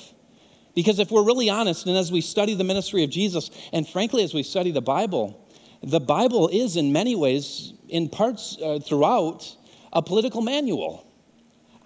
Because 0.75 0.99
if 0.99 1.11
we're 1.11 1.25
really 1.25 1.50
honest, 1.50 1.87
and 1.87 1.97
as 1.97 2.11
we 2.11 2.20
study 2.20 2.54
the 2.54 2.64
ministry 2.64 3.04
of 3.04 3.11
Jesus, 3.11 3.50
and 3.73 3.87
frankly, 3.87 4.23
as 4.23 4.32
we 4.32 4.42
study 4.42 4.70
the 4.70 4.80
Bible, 4.80 5.47
the 5.82 6.00
Bible 6.00 6.49
is 6.49 6.76
in 6.76 6.92
many 6.92 7.16
ways, 7.16 7.75
in 7.88 8.09
parts 8.09 8.56
uh, 8.62 8.78
throughout, 8.78 9.56
a 9.92 10.00
political 10.00 10.40
manual 10.40 11.10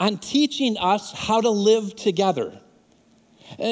on 0.01 0.19
teaching 0.19 0.77
us 0.79 1.13
how 1.13 1.41
to 1.41 1.51
live 1.51 1.95
together. 1.95 2.61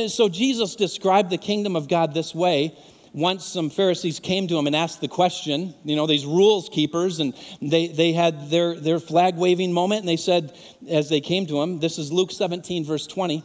So 0.08 0.28
Jesus 0.28 0.76
described 0.76 1.30
the 1.30 1.38
kingdom 1.38 1.76
of 1.76 1.88
God 1.88 2.14
this 2.14 2.34
way. 2.34 2.76
Once 3.12 3.44
some 3.44 3.68
Pharisees 3.68 4.20
came 4.20 4.48
to 4.48 4.58
him 4.58 4.66
and 4.66 4.74
asked 4.74 5.00
the 5.00 5.08
question, 5.08 5.74
you 5.84 5.96
know, 5.96 6.06
these 6.06 6.24
rules 6.24 6.70
keepers, 6.70 7.20
and 7.20 7.34
they, 7.60 7.88
they 7.88 8.12
had 8.12 8.48
their, 8.48 8.74
their 8.74 8.98
flag 8.98 9.36
waving 9.36 9.72
moment, 9.72 10.00
and 10.00 10.08
they 10.08 10.16
said, 10.16 10.56
as 10.88 11.10
they 11.10 11.20
came 11.20 11.46
to 11.46 11.60
him, 11.60 11.78
this 11.78 11.98
is 11.98 12.10
Luke 12.10 12.30
17, 12.30 12.84
verse 12.84 13.06
20. 13.06 13.44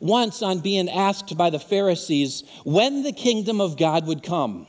Once, 0.00 0.40
on 0.40 0.60
being 0.60 0.88
asked 0.88 1.36
by 1.36 1.50
the 1.50 1.58
Pharisees 1.58 2.44
when 2.64 3.02
the 3.02 3.12
kingdom 3.12 3.60
of 3.60 3.76
God 3.76 4.06
would 4.06 4.22
come, 4.22 4.68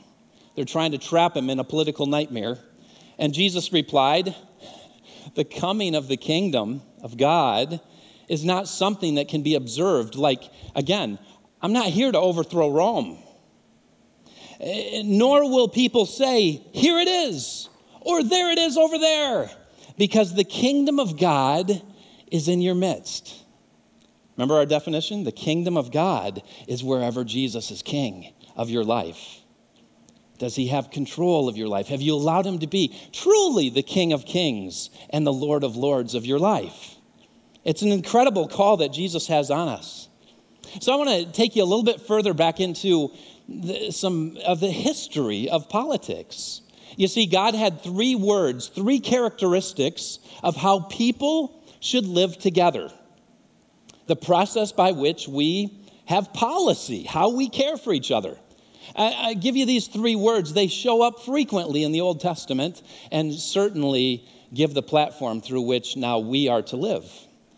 they're 0.56 0.64
trying 0.64 0.92
to 0.92 0.98
trap 0.98 1.36
him 1.36 1.48
in 1.48 1.60
a 1.60 1.64
political 1.64 2.06
nightmare. 2.06 2.58
And 3.18 3.32
Jesus 3.32 3.72
replied, 3.72 4.34
The 5.36 5.44
coming 5.44 5.94
of 5.94 6.08
the 6.08 6.16
kingdom 6.16 6.82
of 7.02 7.16
God 7.16 7.80
is 8.28 8.44
not 8.44 8.68
something 8.68 9.16
that 9.16 9.28
can 9.28 9.42
be 9.42 9.54
observed. 9.56 10.14
Like, 10.14 10.42
again, 10.74 11.18
I'm 11.60 11.72
not 11.72 11.86
here 11.86 12.10
to 12.10 12.18
overthrow 12.18 12.70
Rome. 12.70 13.18
Nor 15.04 15.50
will 15.50 15.68
people 15.68 16.06
say, 16.06 16.62
Here 16.72 16.98
it 16.98 17.08
is, 17.08 17.68
or 18.00 18.22
there 18.22 18.50
it 18.52 18.58
is 18.58 18.76
over 18.76 18.98
there, 18.98 19.50
because 19.98 20.34
the 20.34 20.44
kingdom 20.44 21.00
of 21.00 21.18
God 21.18 21.82
is 22.30 22.48
in 22.48 22.62
your 22.62 22.74
midst. 22.74 23.42
Remember 24.36 24.54
our 24.56 24.66
definition? 24.66 25.24
The 25.24 25.32
kingdom 25.32 25.76
of 25.76 25.92
God 25.92 26.42
is 26.66 26.82
wherever 26.82 27.24
Jesus 27.24 27.70
is 27.70 27.82
king 27.82 28.32
of 28.56 28.70
your 28.70 28.84
life. 28.84 29.41
Does 30.42 30.56
he 30.56 30.66
have 30.66 30.90
control 30.90 31.48
of 31.48 31.56
your 31.56 31.68
life? 31.68 31.86
Have 31.86 32.02
you 32.02 32.14
allowed 32.16 32.46
him 32.46 32.58
to 32.58 32.66
be 32.66 32.98
truly 33.12 33.70
the 33.70 33.84
King 33.84 34.12
of 34.12 34.26
Kings 34.26 34.90
and 35.10 35.24
the 35.24 35.32
Lord 35.32 35.62
of 35.62 35.76
Lords 35.76 36.16
of 36.16 36.26
your 36.26 36.40
life? 36.40 36.96
It's 37.62 37.82
an 37.82 37.92
incredible 37.92 38.48
call 38.48 38.78
that 38.78 38.92
Jesus 38.92 39.28
has 39.28 39.52
on 39.52 39.68
us. 39.68 40.08
So 40.80 40.92
I 40.92 40.96
want 40.96 41.10
to 41.10 41.30
take 41.30 41.54
you 41.54 41.62
a 41.62 41.64
little 41.64 41.84
bit 41.84 42.00
further 42.00 42.34
back 42.34 42.58
into 42.58 43.12
the, 43.48 43.92
some 43.92 44.36
of 44.44 44.58
the 44.58 44.68
history 44.68 45.48
of 45.48 45.68
politics. 45.68 46.62
You 46.96 47.06
see, 47.06 47.26
God 47.26 47.54
had 47.54 47.80
three 47.80 48.16
words, 48.16 48.66
three 48.66 48.98
characteristics 48.98 50.18
of 50.42 50.56
how 50.56 50.80
people 50.80 51.62
should 51.78 52.04
live 52.04 52.36
together. 52.36 52.90
The 54.08 54.16
process 54.16 54.72
by 54.72 54.90
which 54.90 55.28
we 55.28 55.86
have 56.06 56.32
policy, 56.32 57.04
how 57.04 57.30
we 57.30 57.48
care 57.48 57.76
for 57.76 57.92
each 57.92 58.10
other. 58.10 58.36
I, 58.96 59.14
I 59.28 59.34
give 59.34 59.56
you 59.56 59.66
these 59.66 59.86
three 59.86 60.16
words. 60.16 60.52
They 60.52 60.66
show 60.66 61.02
up 61.02 61.20
frequently 61.20 61.84
in 61.84 61.92
the 61.92 62.00
Old 62.00 62.20
Testament 62.20 62.82
and 63.10 63.32
certainly 63.32 64.24
give 64.52 64.74
the 64.74 64.82
platform 64.82 65.40
through 65.40 65.62
which 65.62 65.96
now 65.96 66.18
we 66.18 66.48
are 66.48 66.62
to 66.62 66.76
live. 66.76 67.10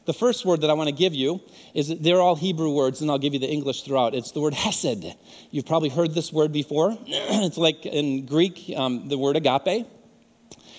The 0.07 0.13
first 0.13 0.45
word 0.45 0.61
that 0.61 0.71
I 0.71 0.75
want 0.75 0.89
to 0.89 0.95
give 0.95 1.15
you 1.15 1.41
is 1.73 1.89
they're 1.89 2.21
all 2.21 2.37
Hebrew 2.37 2.71
words, 2.71 3.01
and 3.01 3.11
I'll 3.11 3.19
give 3.19 3.33
you 3.33 3.41
the 3.41 3.51
English 3.51 3.83
throughout. 3.83 4.15
It's 4.15 4.33
the 4.33 4.41
word 4.41 4.53
hesed. 4.53 5.17
You've 5.51 5.65
probably 5.65 5.89
heard 5.89 6.13
this 6.13 6.31
word 6.31 6.53
before. 6.53 6.97
it's 7.07 7.57
like 7.57 7.87
in 7.87 8.27
Greek, 8.27 8.71
um, 8.77 9.09
the 9.09 9.17
word 9.17 9.37
agape. 9.37 9.87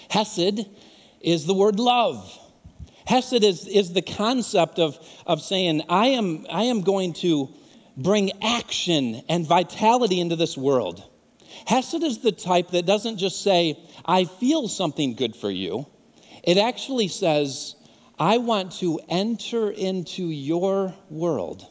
Hesed 0.10 0.68
is 1.22 1.48
the 1.48 1.56
word 1.56 1.80
love. 1.80 2.32
Hesed 3.08 3.44
is, 3.44 3.68
is 3.68 3.94
the 3.94 4.02
concept 4.04 4.78
of, 4.78 4.98
of 5.26 5.42
saying, 5.42 5.82
I 5.90 6.08
am, 6.08 6.46
I 6.50 6.64
am 6.64 6.82
going 6.82 7.14
to 7.14 7.50
bring 7.98 8.32
action 8.44 9.22
and 9.30 9.46
vitality 9.48 10.20
into 10.20 10.36
this 10.36 10.58
world. 10.58 11.04
Hesed 11.66 12.04
is 12.04 12.20
the 12.20 12.32
type 12.32 12.72
that 12.72 12.86
doesn't 12.86 13.18
just 13.18 13.42
say, 13.42 13.80
I 14.06 14.26
feel 14.26 14.68
something 14.68 15.16
good 15.16 15.36
for 15.36 15.50
you. 15.50 15.88
It 16.44 16.58
actually 16.58 17.08
says, 17.08 17.76
I 18.20 18.38
want 18.38 18.74
to 18.80 19.00
enter 19.10 19.72
into 19.72 20.24
your 20.24 20.94
world. 21.10 21.66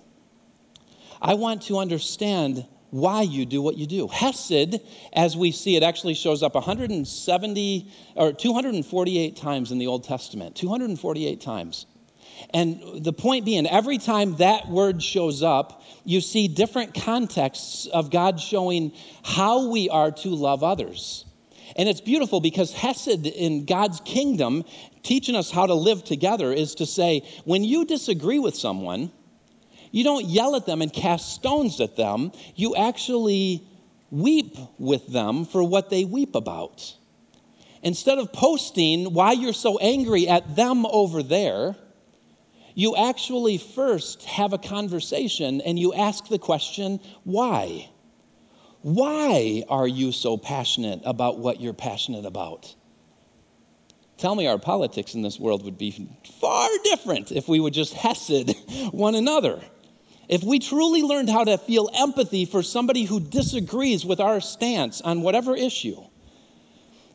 I 1.20 1.34
want 1.34 1.62
to 1.64 1.78
understand 1.78 2.66
why 2.90 3.22
you 3.22 3.46
do 3.46 3.60
what 3.60 3.76
you 3.76 3.86
do. 3.86 4.08
Hesed, 4.08 4.80
as 5.12 5.36
we 5.36 5.50
see 5.52 5.76
it, 5.76 5.82
actually 5.82 6.14
shows 6.14 6.42
up 6.42 6.54
170 6.54 7.90
or 8.14 8.32
248 8.32 9.36
times 9.36 9.72
in 9.72 9.78
the 9.78 9.86
Old 9.86 10.04
Testament. 10.04 10.54
248 10.54 11.40
times. 11.40 11.86
And 12.50 13.04
the 13.04 13.12
point 13.12 13.44
being, 13.44 13.66
every 13.66 13.98
time 13.98 14.36
that 14.36 14.68
word 14.68 15.02
shows 15.02 15.42
up, 15.42 15.82
you 16.04 16.20
see 16.20 16.48
different 16.48 16.94
contexts 16.94 17.86
of 17.86 18.10
God 18.10 18.40
showing 18.40 18.92
how 19.24 19.68
we 19.68 19.88
are 19.88 20.10
to 20.10 20.28
love 20.28 20.62
others. 20.62 21.24
And 21.76 21.88
it's 21.88 22.00
beautiful 22.00 22.40
because 22.40 22.72
Hesed 22.72 23.26
in 23.26 23.64
God's 23.64 24.00
kingdom, 24.00 24.64
teaching 25.02 25.34
us 25.34 25.50
how 25.50 25.66
to 25.66 25.74
live 25.74 26.04
together, 26.04 26.52
is 26.52 26.76
to 26.76 26.86
say, 26.86 27.22
when 27.44 27.64
you 27.64 27.84
disagree 27.84 28.38
with 28.38 28.54
someone, 28.54 29.10
you 29.90 30.04
don't 30.04 30.26
yell 30.26 30.56
at 30.56 30.66
them 30.66 30.82
and 30.82 30.92
cast 30.92 31.34
stones 31.34 31.80
at 31.80 31.96
them. 31.96 32.32
You 32.54 32.76
actually 32.76 33.66
weep 34.10 34.56
with 34.78 35.06
them 35.06 35.44
for 35.44 35.64
what 35.64 35.90
they 35.90 36.04
weep 36.04 36.34
about. 36.34 36.94
Instead 37.82 38.18
of 38.18 38.32
posting 38.32 39.12
why 39.12 39.32
you're 39.32 39.52
so 39.52 39.78
angry 39.78 40.28
at 40.28 40.56
them 40.56 40.86
over 40.86 41.22
there, 41.22 41.76
you 42.74 42.96
actually 42.96 43.58
first 43.58 44.24
have 44.24 44.52
a 44.52 44.58
conversation 44.58 45.60
and 45.60 45.78
you 45.78 45.94
ask 45.94 46.26
the 46.28 46.38
question, 46.38 47.00
why? 47.22 47.88
Why 48.82 49.64
are 49.68 49.88
you 49.88 50.12
so 50.12 50.36
passionate 50.36 51.00
about 51.04 51.38
what 51.38 51.60
you're 51.60 51.72
passionate 51.72 52.26
about? 52.26 52.74
Tell 54.18 54.34
me 54.34 54.46
our 54.46 54.58
politics 54.58 55.14
in 55.14 55.22
this 55.22 55.38
world 55.38 55.64
would 55.64 55.78
be 55.78 56.08
far 56.40 56.68
different 56.84 57.32
if 57.32 57.48
we 57.48 57.60
would 57.60 57.74
just 57.74 57.94
hesed 57.94 58.54
one 58.92 59.14
another. 59.14 59.60
If 60.28 60.42
we 60.42 60.58
truly 60.58 61.02
learned 61.02 61.28
how 61.28 61.44
to 61.44 61.58
feel 61.58 61.90
empathy 61.94 62.44
for 62.44 62.62
somebody 62.62 63.04
who 63.04 63.20
disagrees 63.20 64.04
with 64.04 64.20
our 64.20 64.40
stance 64.40 65.00
on 65.00 65.22
whatever 65.22 65.54
issue, 65.54 66.02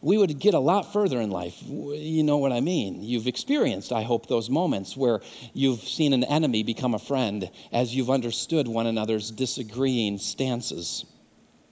we 0.02 0.18
would 0.18 0.40
get 0.40 0.54
a 0.54 0.60
lot 0.60 0.94
further 0.94 1.20
in 1.20 1.30
life. 1.30 1.62
You 1.62 2.24
know 2.24 2.38
what 2.38 2.52
I 2.52 2.62
mean? 2.62 3.04
You've 3.04 3.28
experienced, 3.28 3.92
I 3.92 4.04
hope, 4.04 4.28
those 4.28 4.50
moments 4.50 4.96
where 4.96 5.22
you've 5.54 5.82
seen 5.82 6.14
an 6.14 6.24
enemy 6.24 6.64
become 6.64 6.94
a 6.94 7.00
friend 7.00 7.50
as 7.72 7.94
you've 7.94 8.10
understood 8.10 8.68
one 8.68 8.88
another's 8.88 9.32
disagreeing 9.32 10.18
stances. 10.18 11.06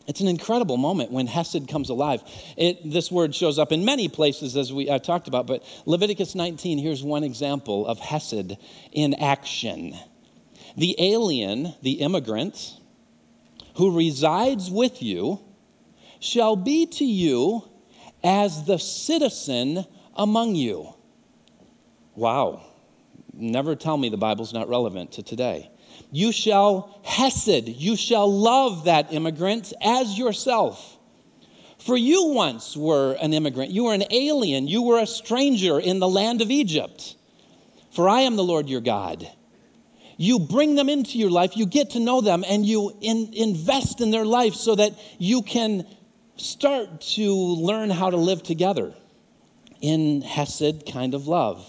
It's 0.08 0.22
an 0.22 0.28
incredible 0.28 0.78
moment 0.78 1.12
when 1.12 1.28
Hesed 1.28 1.68
comes 1.68 1.90
alive. 1.90 2.22
It, 2.56 2.90
this 2.90 3.12
word 3.12 3.36
shows 3.36 3.60
up 3.60 3.72
in 3.72 3.84
many 3.84 4.08
places, 4.08 4.56
as 4.56 4.72
we 4.72 4.86
talked 5.00 5.28
about, 5.28 5.48
but 5.48 5.64
Leviticus 5.86 6.34
19, 6.34 6.78
here's 6.78 7.04
one 7.04 7.24
example 7.24 7.86
of 7.86 8.00
Hesed 8.00 8.58
in 8.92 9.14
action. 9.16 9.98
The 10.78 10.96
alien, 10.98 11.74
the 11.82 11.94
immigrant, 11.94 12.74
who 13.76 13.98
resides 13.98 14.72
with 14.72 15.02
you, 15.04 15.42
shall 16.20 16.56
be 16.56 16.86
to 16.86 17.06
you 17.06 17.64
as 18.24 18.66
the 18.66 18.78
citizen 18.78 19.86
among 20.16 20.56
you. 20.56 20.94
Wow. 22.16 22.64
Never 23.34 23.76
tell 23.76 23.98
me 23.98 24.10
the 24.10 24.18
Bible's 24.18 24.54
not 24.54 24.68
relevant 24.68 25.14
to 25.14 25.24
today. 25.24 25.70
You 26.12 26.32
shall 26.32 27.00
hesed, 27.04 27.68
you 27.68 27.96
shall 27.96 28.32
love 28.32 28.86
that 28.86 29.14
immigrant 29.14 29.74
as 29.82 30.18
yourself. 30.18 30.98
For 31.80 31.96
you 31.96 32.30
once 32.30 32.76
were 32.76 33.14
an 33.14 33.34
immigrant, 33.34 33.72
you 33.72 33.86
were 33.86 33.94
an 33.94 34.06
alien, 34.12 34.68
you 34.68 34.82
were 34.82 35.00
a 35.00 35.08
stranger 35.08 35.80
in 35.80 36.00
the 36.00 36.08
land 36.08 36.42
of 36.42 36.50
Egypt. 36.50 37.16
For 37.92 38.10
I 38.10 38.22
am 38.22 38.36
the 38.36 38.44
Lord 38.44 38.68
your 38.68 38.82
God. 38.82 39.28
you 40.18 40.40
bring 40.40 40.76
them 40.76 40.90
into 40.90 41.18
your 41.20 41.30
life, 41.30 41.56
you 41.56 41.66
get 41.66 41.92
to 41.92 42.00
know 42.00 42.22
them, 42.22 42.44
and 42.48 42.66
you 42.66 42.98
in, 43.02 43.30
invest 43.34 44.02
in 44.02 44.10
their 44.12 44.26
life 44.26 44.56
so 44.56 44.76
that 44.76 44.94
you 45.20 45.44
can 45.44 45.86
start 46.38 47.02
to 47.02 47.34
learn 47.34 47.90
how 47.90 48.10
to 48.10 48.18
live 48.18 48.44
together 48.44 48.94
in 49.82 50.22
Hesed 50.22 50.90
kind 50.92 51.14
of 51.14 51.28
love. 51.28 51.68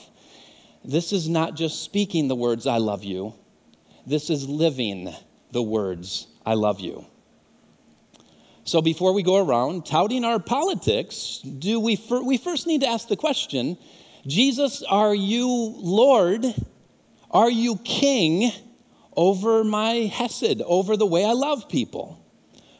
This 0.84 1.12
is 1.12 1.28
not 1.28 1.56
just 1.56 1.82
speaking 1.82 2.28
the 2.28 2.34
words, 2.34 2.66
I 2.66 2.78
love 2.78 3.04
you, 3.04 3.34
this 4.06 4.30
is 4.30 4.48
living 4.48 5.12
the 5.52 5.62
words, 5.62 6.26
I 6.44 6.54
love 6.54 6.80
you. 6.80 7.06
So 8.64 8.82
before 8.82 9.14
we 9.14 9.22
go 9.22 9.36
around 9.36 9.86
touting 9.86 10.24
our 10.24 10.38
politics, 10.38 11.38
do 11.38 11.80
we, 11.80 11.96
fir- 11.96 12.22
we 12.22 12.36
first 12.36 12.66
need 12.66 12.82
to 12.82 12.88
ask 12.88 13.08
the 13.08 13.16
question 13.16 13.78
Jesus, 14.26 14.82
are 14.82 15.14
you 15.14 15.48
Lord? 15.48 16.44
Are 17.30 17.50
you 17.50 17.76
king 17.84 18.50
over 19.16 19.64
my 19.64 20.10
Hesed, 20.12 20.62
over 20.62 20.96
the 20.96 21.06
way 21.06 21.24
I 21.24 21.32
love 21.32 21.68
people? 21.68 22.22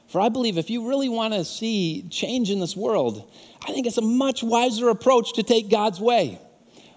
For 0.09 0.21
I 0.21 0.31
believe 0.31 0.57
if 0.57 0.71
you 0.71 0.89
really 0.89 1.09
want 1.09 1.35
to 1.35 1.45
see 1.45 2.09
change 2.11 2.51
in 2.51 2.61
this 2.61 2.75
world, 2.75 3.31
I 3.67 3.73
think 3.73 3.87
it's 3.87 3.99
a 3.99 4.03
much 4.03 4.43
wiser 4.43 4.89
approach 4.89 5.35
to 5.35 5.43
take 5.43 5.69
God's 5.71 6.01
way, 6.01 6.41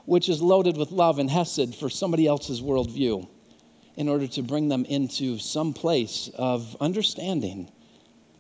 which 0.05 0.29
is 0.29 0.41
loaded 0.41 0.77
with 0.77 0.91
love 0.91 1.19
and 1.19 1.29
Hesed 1.29 1.75
for 1.75 1.89
somebody 1.89 2.25
else's 2.25 2.61
worldview, 2.61 3.27
in 3.97 4.07
order 4.07 4.27
to 4.27 4.41
bring 4.41 4.69
them 4.69 4.85
into 4.85 5.37
some 5.37 5.73
place 5.73 6.29
of 6.35 6.77
understanding. 6.79 7.69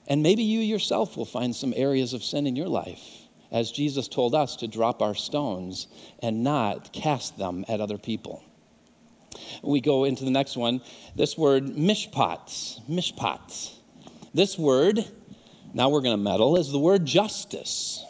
And 0.07 0.23
maybe 0.23 0.43
you 0.43 0.61
yourself 0.61 1.17
will 1.17 1.25
find 1.25 1.53
some 1.53 1.73
areas 1.75 2.13
of 2.13 2.23
sin 2.23 2.47
in 2.47 2.55
your 2.55 2.69
life, 2.69 3.03
as 3.51 3.71
Jesus 3.71 4.07
told 4.07 4.33
us 4.33 4.55
to 4.57 4.67
drop 4.67 5.01
our 5.01 5.15
stones 5.15 5.87
and 6.23 6.43
not 6.43 6.93
cast 6.93 7.37
them 7.37 7.65
at 7.67 7.81
other 7.81 7.97
people. 7.97 8.41
We 9.61 9.81
go 9.81 10.05
into 10.05 10.23
the 10.23 10.31
next 10.31 10.55
one. 10.55 10.81
This 11.15 11.37
word, 11.37 11.65
mishpat, 11.65 12.79
mishpat. 12.89 13.73
This 14.33 14.57
word, 14.57 15.05
now 15.73 15.89
we're 15.89 16.01
going 16.01 16.17
to 16.17 16.23
meddle, 16.23 16.57
is 16.57 16.71
the 16.71 16.79
word 16.79 17.05
justice. 17.05 18.05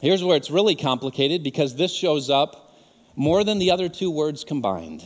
Here's 0.00 0.24
where 0.24 0.36
it's 0.36 0.50
really 0.50 0.74
complicated 0.74 1.42
because 1.42 1.76
this 1.76 1.92
shows 1.92 2.30
up 2.30 2.74
more 3.14 3.44
than 3.44 3.58
the 3.58 3.70
other 3.70 3.90
two 3.90 4.10
words 4.10 4.42
combined. 4.44 5.04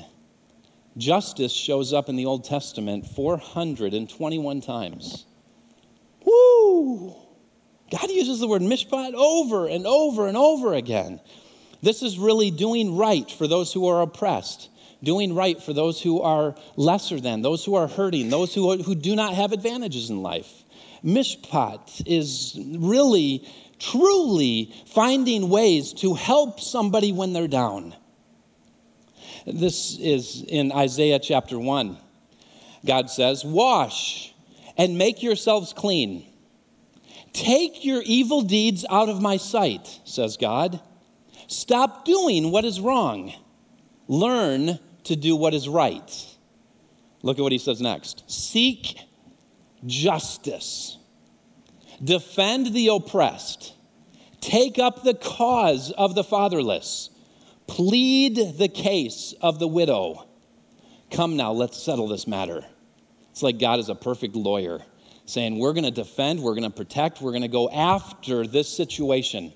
Justice 0.96 1.52
shows 1.52 1.92
up 1.92 2.08
in 2.08 2.14
the 2.14 2.26
Old 2.26 2.44
Testament 2.44 3.04
421 3.04 4.60
times. 4.60 5.26
Woo! 6.24 7.16
God 7.90 8.10
uses 8.10 8.38
the 8.38 8.46
word 8.46 8.62
mishpat 8.62 9.14
over 9.14 9.66
and 9.66 9.86
over 9.88 10.28
and 10.28 10.36
over 10.36 10.74
again. 10.74 11.20
This 11.82 12.02
is 12.02 12.16
really 12.16 12.52
doing 12.52 12.96
right 12.96 13.28
for 13.28 13.48
those 13.48 13.72
who 13.72 13.88
are 13.88 14.02
oppressed 14.02 14.70
doing 15.04 15.34
right 15.34 15.62
for 15.62 15.72
those 15.72 16.00
who 16.02 16.20
are 16.22 16.54
lesser 16.76 17.20
than, 17.20 17.42
those 17.42 17.64
who 17.64 17.74
are 17.74 17.86
hurting, 17.86 18.30
those 18.30 18.54
who, 18.54 18.82
who 18.82 18.94
do 18.94 19.14
not 19.14 19.34
have 19.34 19.52
advantages 19.52 20.10
in 20.10 20.22
life. 20.22 20.64
Mishpat 21.04 22.02
is 22.06 22.58
really, 22.76 23.46
truly 23.78 24.72
finding 24.86 25.50
ways 25.50 25.92
to 25.94 26.14
help 26.14 26.60
somebody 26.60 27.12
when 27.12 27.32
they're 27.32 27.46
down. 27.48 27.94
This 29.46 29.98
is 29.98 30.42
in 30.48 30.72
Isaiah 30.72 31.18
chapter 31.18 31.58
1. 31.58 31.98
God 32.86 33.10
says, 33.10 33.44
Wash 33.44 34.34
and 34.76 34.98
make 34.98 35.22
yourselves 35.22 35.72
clean. 35.72 36.26
Take 37.32 37.84
your 37.84 38.02
evil 38.02 38.42
deeds 38.42 38.86
out 38.88 39.08
of 39.08 39.20
my 39.20 39.36
sight, 39.36 40.00
says 40.04 40.36
God. 40.36 40.80
Stop 41.48 42.04
doing 42.04 42.50
what 42.50 42.64
is 42.64 42.80
wrong. 42.80 43.34
Learn 44.08 44.78
to 45.04 45.16
do 45.16 45.36
what 45.36 45.54
is 45.54 45.68
right. 45.68 46.36
Look 47.22 47.38
at 47.38 47.42
what 47.42 47.52
he 47.52 47.58
says 47.58 47.80
next 47.80 48.24
seek 48.30 48.98
justice, 49.86 50.98
defend 52.02 52.74
the 52.74 52.88
oppressed, 52.88 53.74
take 54.40 54.78
up 54.78 55.02
the 55.02 55.14
cause 55.14 55.90
of 55.90 56.14
the 56.14 56.24
fatherless, 56.24 57.10
plead 57.66 58.58
the 58.58 58.68
case 58.68 59.34
of 59.40 59.58
the 59.58 59.68
widow. 59.68 60.26
Come 61.10 61.36
now, 61.36 61.52
let's 61.52 61.82
settle 61.82 62.08
this 62.08 62.26
matter. 62.26 62.64
It's 63.30 63.42
like 63.42 63.58
God 63.58 63.78
is 63.78 63.88
a 63.88 63.94
perfect 63.94 64.36
lawyer 64.36 64.80
saying, 65.26 65.58
We're 65.58 65.72
going 65.72 65.84
to 65.84 65.90
defend, 65.90 66.40
we're 66.40 66.54
going 66.54 66.70
to 66.70 66.76
protect, 66.76 67.20
we're 67.20 67.32
going 67.32 67.42
to 67.42 67.48
go 67.48 67.70
after 67.70 68.46
this 68.46 68.68
situation. 68.68 69.52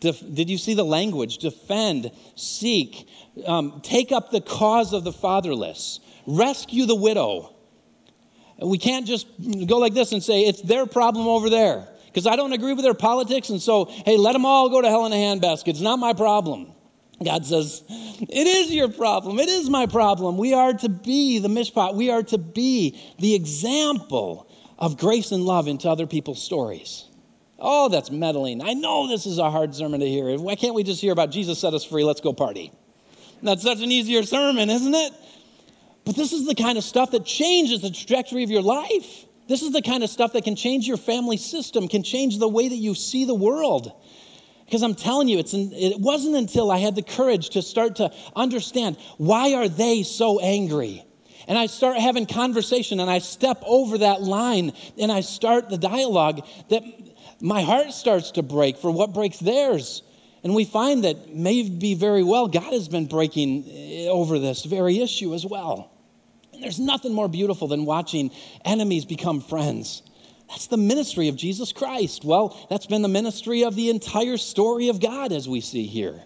Def- 0.00 0.22
did 0.32 0.48
you 0.48 0.58
see 0.58 0.74
the 0.74 0.84
language? 0.84 1.38
Defend, 1.38 2.10
seek, 2.34 3.06
um, 3.46 3.80
take 3.82 4.12
up 4.12 4.30
the 4.30 4.40
cause 4.40 4.92
of 4.92 5.04
the 5.04 5.12
fatherless, 5.12 6.00
rescue 6.26 6.86
the 6.86 6.94
widow. 6.94 7.54
We 8.62 8.78
can't 8.78 9.06
just 9.06 9.26
go 9.66 9.78
like 9.78 9.94
this 9.94 10.12
and 10.12 10.22
say 10.22 10.42
it's 10.42 10.62
their 10.62 10.86
problem 10.86 11.26
over 11.26 11.48
there 11.48 11.88
because 12.06 12.26
I 12.26 12.36
don't 12.36 12.52
agree 12.52 12.72
with 12.72 12.84
their 12.84 12.94
politics, 12.94 13.50
and 13.50 13.62
so, 13.62 13.84
hey, 13.84 14.16
let 14.16 14.32
them 14.32 14.44
all 14.44 14.68
go 14.68 14.82
to 14.82 14.88
hell 14.88 15.06
in 15.06 15.12
a 15.12 15.16
handbasket. 15.16 15.68
It's 15.68 15.80
not 15.80 15.98
my 15.98 16.12
problem. 16.12 16.72
God 17.22 17.44
says, 17.44 17.84
It 17.88 18.46
is 18.46 18.72
your 18.72 18.88
problem. 18.88 19.38
It 19.38 19.48
is 19.48 19.68
my 19.68 19.86
problem. 19.86 20.38
We 20.38 20.54
are 20.54 20.72
to 20.72 20.88
be 20.88 21.38
the 21.38 21.48
mishpat. 21.48 21.94
We 21.94 22.10
are 22.10 22.22
to 22.24 22.38
be 22.38 22.98
the 23.18 23.34
example 23.34 24.50
of 24.78 24.96
grace 24.96 25.30
and 25.30 25.44
love 25.44 25.68
into 25.68 25.88
other 25.88 26.06
people's 26.06 26.42
stories. 26.42 27.04
Oh, 27.60 27.88
that's 27.88 28.10
meddling. 28.10 28.62
I 28.62 28.72
know 28.72 29.08
this 29.08 29.26
is 29.26 29.38
a 29.38 29.50
hard 29.50 29.74
sermon 29.74 30.00
to 30.00 30.08
hear. 30.08 30.36
Why 30.38 30.56
can't 30.56 30.74
we 30.74 30.82
just 30.82 31.00
hear 31.00 31.12
about 31.12 31.30
Jesus 31.30 31.58
set 31.58 31.74
us 31.74 31.84
free? 31.84 32.04
Let's 32.04 32.20
go 32.20 32.32
party. 32.32 32.72
That's 33.42 33.62
such 33.62 33.80
an 33.82 33.90
easier 33.90 34.22
sermon, 34.22 34.70
isn't 34.70 34.94
it? 34.94 35.12
But 36.04 36.16
this 36.16 36.32
is 36.32 36.46
the 36.46 36.54
kind 36.54 36.78
of 36.78 36.84
stuff 36.84 37.10
that 37.10 37.24
changes 37.24 37.82
the 37.82 37.90
trajectory 37.90 38.42
of 38.42 38.50
your 38.50 38.62
life. 38.62 39.26
This 39.48 39.62
is 39.62 39.72
the 39.72 39.82
kind 39.82 40.02
of 40.02 40.10
stuff 40.10 40.32
that 40.34 40.44
can 40.44 40.56
change 40.56 40.86
your 40.86 40.96
family 40.96 41.36
system, 41.36 41.88
can 41.88 42.02
change 42.02 42.38
the 42.38 42.48
way 42.48 42.68
that 42.68 42.76
you 42.76 42.94
see 42.94 43.24
the 43.24 43.34
world. 43.34 43.92
Because 44.64 44.82
I'm 44.82 44.94
telling 44.94 45.28
you, 45.28 45.38
it's 45.38 45.52
in, 45.52 45.72
it 45.72 46.00
wasn't 46.00 46.36
until 46.36 46.70
I 46.70 46.78
had 46.78 46.94
the 46.94 47.02
courage 47.02 47.50
to 47.50 47.62
start 47.62 47.96
to 47.96 48.12
understand 48.36 48.96
why 49.18 49.54
are 49.54 49.68
they 49.68 50.04
so 50.04 50.38
angry? 50.38 51.04
And 51.48 51.58
I 51.58 51.66
start 51.66 51.98
having 51.98 52.26
conversation 52.26 53.00
and 53.00 53.10
I 53.10 53.18
step 53.18 53.60
over 53.66 53.98
that 53.98 54.22
line 54.22 54.72
and 54.96 55.10
I 55.10 55.22
start 55.22 55.68
the 55.68 55.78
dialogue 55.78 56.46
that 56.68 56.84
my 57.40 57.62
heart 57.62 57.92
starts 57.92 58.32
to 58.32 58.42
break 58.42 58.76
for 58.78 58.90
what 58.90 59.12
breaks 59.12 59.38
theirs. 59.38 60.02
And 60.42 60.54
we 60.54 60.64
find 60.64 61.04
that 61.04 61.34
maybe 61.34 61.94
very 61.94 62.22
well 62.22 62.48
God 62.48 62.72
has 62.72 62.88
been 62.88 63.06
breaking 63.06 63.64
eh, 63.68 64.06
over 64.08 64.38
this 64.38 64.64
very 64.64 64.98
issue 64.98 65.34
as 65.34 65.44
well. 65.44 65.90
And 66.52 66.62
there's 66.62 66.78
nothing 66.78 67.12
more 67.12 67.28
beautiful 67.28 67.68
than 67.68 67.84
watching 67.84 68.30
enemies 68.64 69.04
become 69.04 69.40
friends. 69.40 70.02
That's 70.48 70.66
the 70.66 70.76
ministry 70.76 71.28
of 71.28 71.36
Jesus 71.36 71.72
Christ. 71.72 72.24
Well, 72.24 72.66
that's 72.68 72.86
been 72.86 73.02
the 73.02 73.08
ministry 73.08 73.64
of 73.64 73.76
the 73.76 73.88
entire 73.88 74.36
story 74.36 74.88
of 74.88 75.00
God 75.00 75.32
as 75.32 75.48
we 75.48 75.60
see 75.60 75.86
here. 75.86 76.20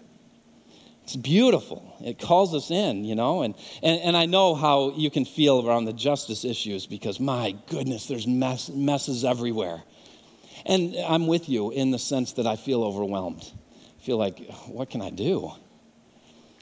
It's 1.03 1.15
beautiful. 1.15 1.95
It 2.03 2.17
calls 2.17 2.55
us 2.55 2.71
in, 2.71 3.05
you 3.05 3.13
know, 3.13 3.43
and, 3.43 3.53
and, 3.83 4.01
and 4.01 4.17
I 4.17 4.25
know 4.25 4.55
how 4.55 4.93
you 4.95 5.11
can 5.11 5.23
feel 5.23 5.67
around 5.67 5.85
the 5.85 5.93
justice 5.93 6.43
issues 6.43 6.87
because, 6.87 7.19
my 7.19 7.55
goodness, 7.67 8.07
there's 8.07 8.25
mess, 8.25 8.69
messes 8.69 9.23
everywhere. 9.23 9.83
And 10.65 10.95
I'm 11.07 11.27
with 11.27 11.47
you 11.47 11.71
in 11.71 11.91
the 11.91 11.99
sense 11.99 12.33
that 12.33 12.47
I 12.47 12.55
feel 12.55 12.83
overwhelmed. 12.83 13.43
I 13.99 14.01
feel 14.01 14.17
like, 14.17 14.49
what 14.67 14.89
can 14.89 15.01
I 15.01 15.09
do? 15.09 15.51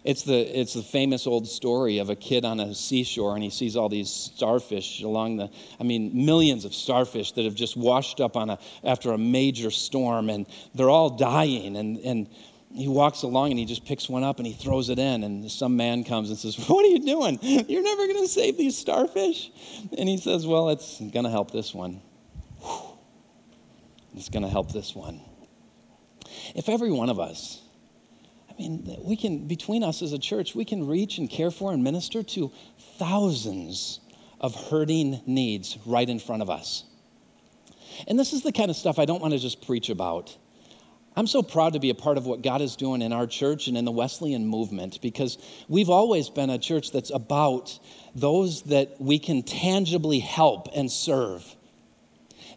It's 0.03 0.23
the, 0.23 0.59
it's 0.59 0.73
the 0.73 0.81
famous 0.81 1.25
old 1.27 1.47
story 1.47 1.99
of 1.99 2.09
a 2.09 2.15
kid 2.15 2.43
on 2.43 2.59
a 2.59 2.75
seashore 2.75 3.35
and 3.35 3.43
he 3.43 3.49
sees 3.49 3.77
all 3.77 3.87
these 3.87 4.09
starfish 4.09 5.01
along 5.01 5.37
the, 5.37 5.49
I 5.79 5.83
mean, 5.83 6.25
millions 6.25 6.65
of 6.65 6.73
starfish 6.73 7.31
that 7.33 7.45
have 7.45 7.55
just 7.55 7.77
washed 7.77 8.19
up 8.19 8.35
on 8.35 8.49
a, 8.49 8.59
after 8.83 9.13
a 9.13 9.17
major 9.17 9.71
storm 9.71 10.29
and 10.29 10.45
they're 10.75 10.89
all 10.89 11.09
dying. 11.09 11.77
And, 11.77 11.97
and 11.99 12.27
he 12.73 12.89
walks 12.89 13.23
along 13.23 13.51
and 13.51 13.59
he 13.59 13.63
just 13.63 13.85
picks 13.85 14.09
one 14.09 14.23
up 14.23 14.39
and 14.39 14.47
he 14.47 14.53
throws 14.53 14.89
it 14.89 14.99
in. 14.99 15.23
And 15.23 15.49
some 15.49 15.77
man 15.77 16.03
comes 16.03 16.29
and 16.29 16.37
says, 16.37 16.57
What 16.67 16.83
are 16.83 16.89
you 16.89 16.99
doing? 16.99 17.39
You're 17.41 17.83
never 17.83 18.05
going 18.07 18.23
to 18.23 18.27
save 18.27 18.57
these 18.57 18.77
starfish. 18.77 19.51
And 19.97 20.09
he 20.09 20.17
says, 20.17 20.45
Well, 20.45 20.69
it's 20.69 20.99
going 20.99 21.23
to 21.23 21.31
help 21.31 21.51
this 21.51 21.73
one. 21.73 22.01
It's 24.15 24.29
going 24.29 24.43
to 24.43 24.49
help 24.49 24.71
this 24.71 24.95
one. 24.95 25.21
If 26.55 26.69
every 26.69 26.91
one 26.91 27.09
of 27.09 27.19
us, 27.19 27.61
I 28.49 28.53
mean, 28.61 28.97
we 29.01 29.15
can, 29.15 29.47
between 29.47 29.83
us 29.83 30.01
as 30.01 30.13
a 30.13 30.19
church, 30.19 30.53
we 30.53 30.65
can 30.65 30.85
reach 30.87 31.17
and 31.17 31.29
care 31.29 31.51
for 31.51 31.73
and 31.73 31.83
minister 31.83 32.21
to 32.21 32.51
thousands 32.97 33.99
of 34.39 34.53
hurting 34.69 35.21
needs 35.25 35.77
right 35.85 36.07
in 36.07 36.19
front 36.19 36.41
of 36.41 36.49
us. 36.49 36.83
And 38.07 38.19
this 38.19 38.33
is 38.33 38.43
the 38.43 38.51
kind 38.51 38.69
of 38.69 38.75
stuff 38.75 38.99
I 38.99 39.05
don't 39.05 39.21
want 39.21 39.33
to 39.33 39.39
just 39.39 39.65
preach 39.65 39.89
about. 39.89 40.35
I'm 41.15 41.27
so 41.27 41.43
proud 41.43 41.73
to 41.73 41.79
be 41.79 41.91
a 41.91 41.95
part 41.95 42.17
of 42.17 42.25
what 42.25 42.41
God 42.41 42.61
is 42.61 42.75
doing 42.75 43.01
in 43.01 43.13
our 43.13 43.27
church 43.27 43.67
and 43.67 43.77
in 43.77 43.85
the 43.85 43.91
Wesleyan 43.91 44.47
movement 44.47 44.99
because 45.01 45.37
we've 45.67 45.89
always 45.89 46.29
been 46.29 46.49
a 46.49 46.57
church 46.57 46.91
that's 46.91 47.11
about 47.11 47.77
those 48.15 48.63
that 48.63 48.95
we 48.99 49.19
can 49.19 49.43
tangibly 49.43 50.19
help 50.19 50.69
and 50.75 50.91
serve. 50.91 51.55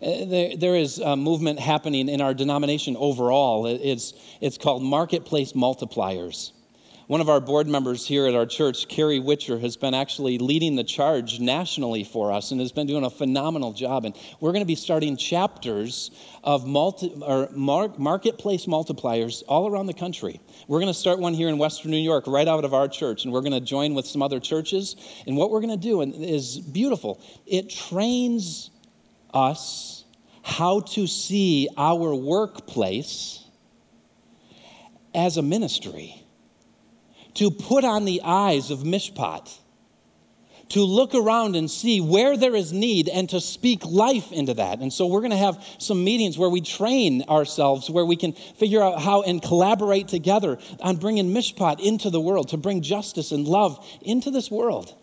Uh, 0.02 0.26
there, 0.26 0.56
there 0.56 0.76
is 0.76 0.98
a 0.98 1.16
movement 1.16 1.58
happening 1.58 2.08
in 2.08 2.20
our 2.20 2.34
denomination 2.34 2.96
overall. 2.98 3.66
It's, 3.66 4.12
it's 4.40 4.58
called 4.58 4.82
Marketplace 4.82 5.52
Multipliers, 5.52 6.52
One 7.06 7.20
of 7.20 7.28
our 7.28 7.40
board 7.40 7.68
members 7.68 8.04
here 8.04 8.26
at 8.26 8.34
our 8.34 8.46
church, 8.46 8.88
Carrie 8.88 9.20
Witcher, 9.20 9.60
has 9.60 9.76
been 9.76 9.94
actually 9.94 10.38
leading 10.38 10.74
the 10.74 10.82
charge 10.82 11.38
nationally 11.38 12.02
for 12.02 12.32
us 12.32 12.50
and 12.50 12.60
has 12.60 12.72
been 12.72 12.88
doing 12.88 13.04
a 13.04 13.10
phenomenal 13.10 13.72
job. 13.72 14.04
And 14.04 14.16
we're 14.40 14.50
going 14.50 14.64
to 14.64 14.66
be 14.66 14.74
starting 14.74 15.16
chapters 15.16 16.10
of 16.42 16.66
multi, 16.66 17.12
or 17.22 17.48
marketplace 17.54 18.66
multipliers 18.66 19.44
all 19.46 19.68
around 19.68 19.86
the 19.86 19.94
country. 19.94 20.40
We're 20.66 20.80
going 20.80 20.92
to 20.92 20.98
start 20.98 21.20
one 21.20 21.32
here 21.32 21.48
in 21.48 21.58
Western 21.58 21.92
New 21.92 21.96
York, 21.96 22.26
right 22.26 22.48
out 22.48 22.64
of 22.64 22.74
our 22.74 22.88
church, 22.88 23.24
and 23.24 23.32
we're 23.32 23.42
going 23.42 23.52
to 23.52 23.60
join 23.60 23.94
with 23.94 24.06
some 24.06 24.20
other 24.20 24.40
churches. 24.40 24.96
And 25.28 25.36
what 25.36 25.52
we're 25.52 25.60
going 25.60 25.78
to 25.78 25.88
do 25.88 26.02
is 26.02 26.58
beautiful. 26.58 27.22
It 27.46 27.70
trains 27.70 28.70
us 29.36 30.04
how 30.42 30.80
to 30.80 31.06
see 31.06 31.68
our 31.76 32.14
workplace 32.14 33.44
as 35.14 35.36
a 35.36 35.42
ministry 35.42 36.14
to 37.34 37.50
put 37.50 37.84
on 37.84 38.04
the 38.04 38.22
eyes 38.22 38.70
of 38.70 38.78
Mishpat, 38.80 39.58
to 40.70 40.82
look 40.82 41.14
around 41.14 41.54
and 41.54 41.70
see 41.70 42.00
where 42.00 42.36
there 42.36 42.54
is 42.56 42.72
need 42.72 43.08
and 43.08 43.28
to 43.30 43.40
speak 43.40 43.84
life 43.84 44.32
into 44.32 44.54
that. 44.54 44.80
And 44.80 44.92
so 44.92 45.06
we're 45.06 45.20
going 45.20 45.30
to 45.32 45.36
have 45.36 45.62
some 45.78 46.02
meetings 46.02 46.38
where 46.38 46.48
we 46.48 46.60
train 46.60 47.22
ourselves, 47.28 47.90
where 47.90 48.04
we 48.04 48.16
can 48.16 48.32
figure 48.32 48.82
out 48.82 49.00
how 49.00 49.22
and 49.22 49.42
collaborate 49.42 50.08
together 50.08 50.58
on 50.80 50.96
bringing 50.96 51.32
Mishpat 51.32 51.80
into 51.80 52.08
the 52.10 52.20
world, 52.20 52.48
to 52.48 52.56
bring 52.56 52.82
justice 52.82 53.32
and 53.32 53.46
love 53.46 53.86
into 54.00 54.30
this 54.30 54.50
world. 54.50 54.94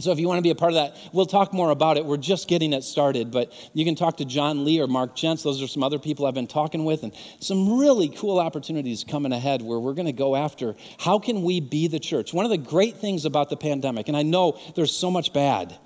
So, 0.00 0.10
if 0.10 0.18
you 0.18 0.26
want 0.26 0.38
to 0.38 0.42
be 0.42 0.50
a 0.50 0.54
part 0.54 0.72
of 0.72 0.76
that, 0.76 0.96
we'll 1.12 1.26
talk 1.26 1.52
more 1.52 1.70
about 1.70 1.98
it. 1.98 2.06
We're 2.06 2.16
just 2.16 2.48
getting 2.48 2.72
it 2.72 2.82
started, 2.82 3.30
but 3.30 3.52
you 3.74 3.84
can 3.84 3.94
talk 3.94 4.16
to 4.18 4.24
John 4.24 4.64
Lee 4.64 4.80
or 4.80 4.86
Mark 4.86 5.14
Gents. 5.14 5.42
Those 5.42 5.60
are 5.60 5.66
some 5.66 5.82
other 5.82 5.98
people 5.98 6.24
I've 6.24 6.32
been 6.32 6.46
talking 6.46 6.86
with, 6.86 7.02
and 7.02 7.12
some 7.40 7.78
really 7.78 8.08
cool 8.08 8.38
opportunities 8.38 9.04
coming 9.04 9.32
ahead 9.32 9.60
where 9.60 9.78
we're 9.78 9.92
going 9.92 10.06
to 10.06 10.12
go 10.12 10.34
after 10.34 10.76
how 10.98 11.18
can 11.18 11.42
we 11.42 11.60
be 11.60 11.88
the 11.88 12.00
church. 12.00 12.32
One 12.32 12.46
of 12.46 12.50
the 12.50 12.58
great 12.58 12.96
things 12.98 13.26
about 13.26 13.50
the 13.50 13.56
pandemic, 13.56 14.08
and 14.08 14.16
I 14.16 14.22
know 14.22 14.58
there's 14.76 14.96
so 14.96 15.10
much 15.10 15.34
bad, 15.34 15.76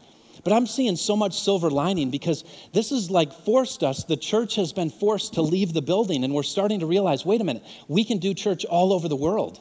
but 0.44 0.52
I'm 0.52 0.68
seeing 0.68 0.94
so 0.94 1.16
much 1.16 1.40
silver 1.40 1.68
lining 1.68 2.11
because 2.11 2.44
this 2.72 2.92
is 2.92 3.11
like 3.11 3.32
forced 3.32 3.82
us. 3.82 4.04
The 4.04 4.16
church 4.16 4.54
has 4.54 4.72
been 4.72 4.90
forced 4.90 5.35
to 5.35 5.42
leave 5.42 5.72
the 5.72 5.82
building, 5.82 6.22
and 6.22 6.32
we're 6.32 6.44
starting 6.44 6.78
to 6.80 6.87
realize 6.87 7.24
wait 7.24 7.40
a 7.40 7.44
minute, 7.44 7.64
we 7.88 8.04
can 8.04 8.18
do 8.18 8.35
church 8.35 8.64
all 8.64 8.92
over 8.92 9.09
the 9.09 9.16
world. 9.16 9.61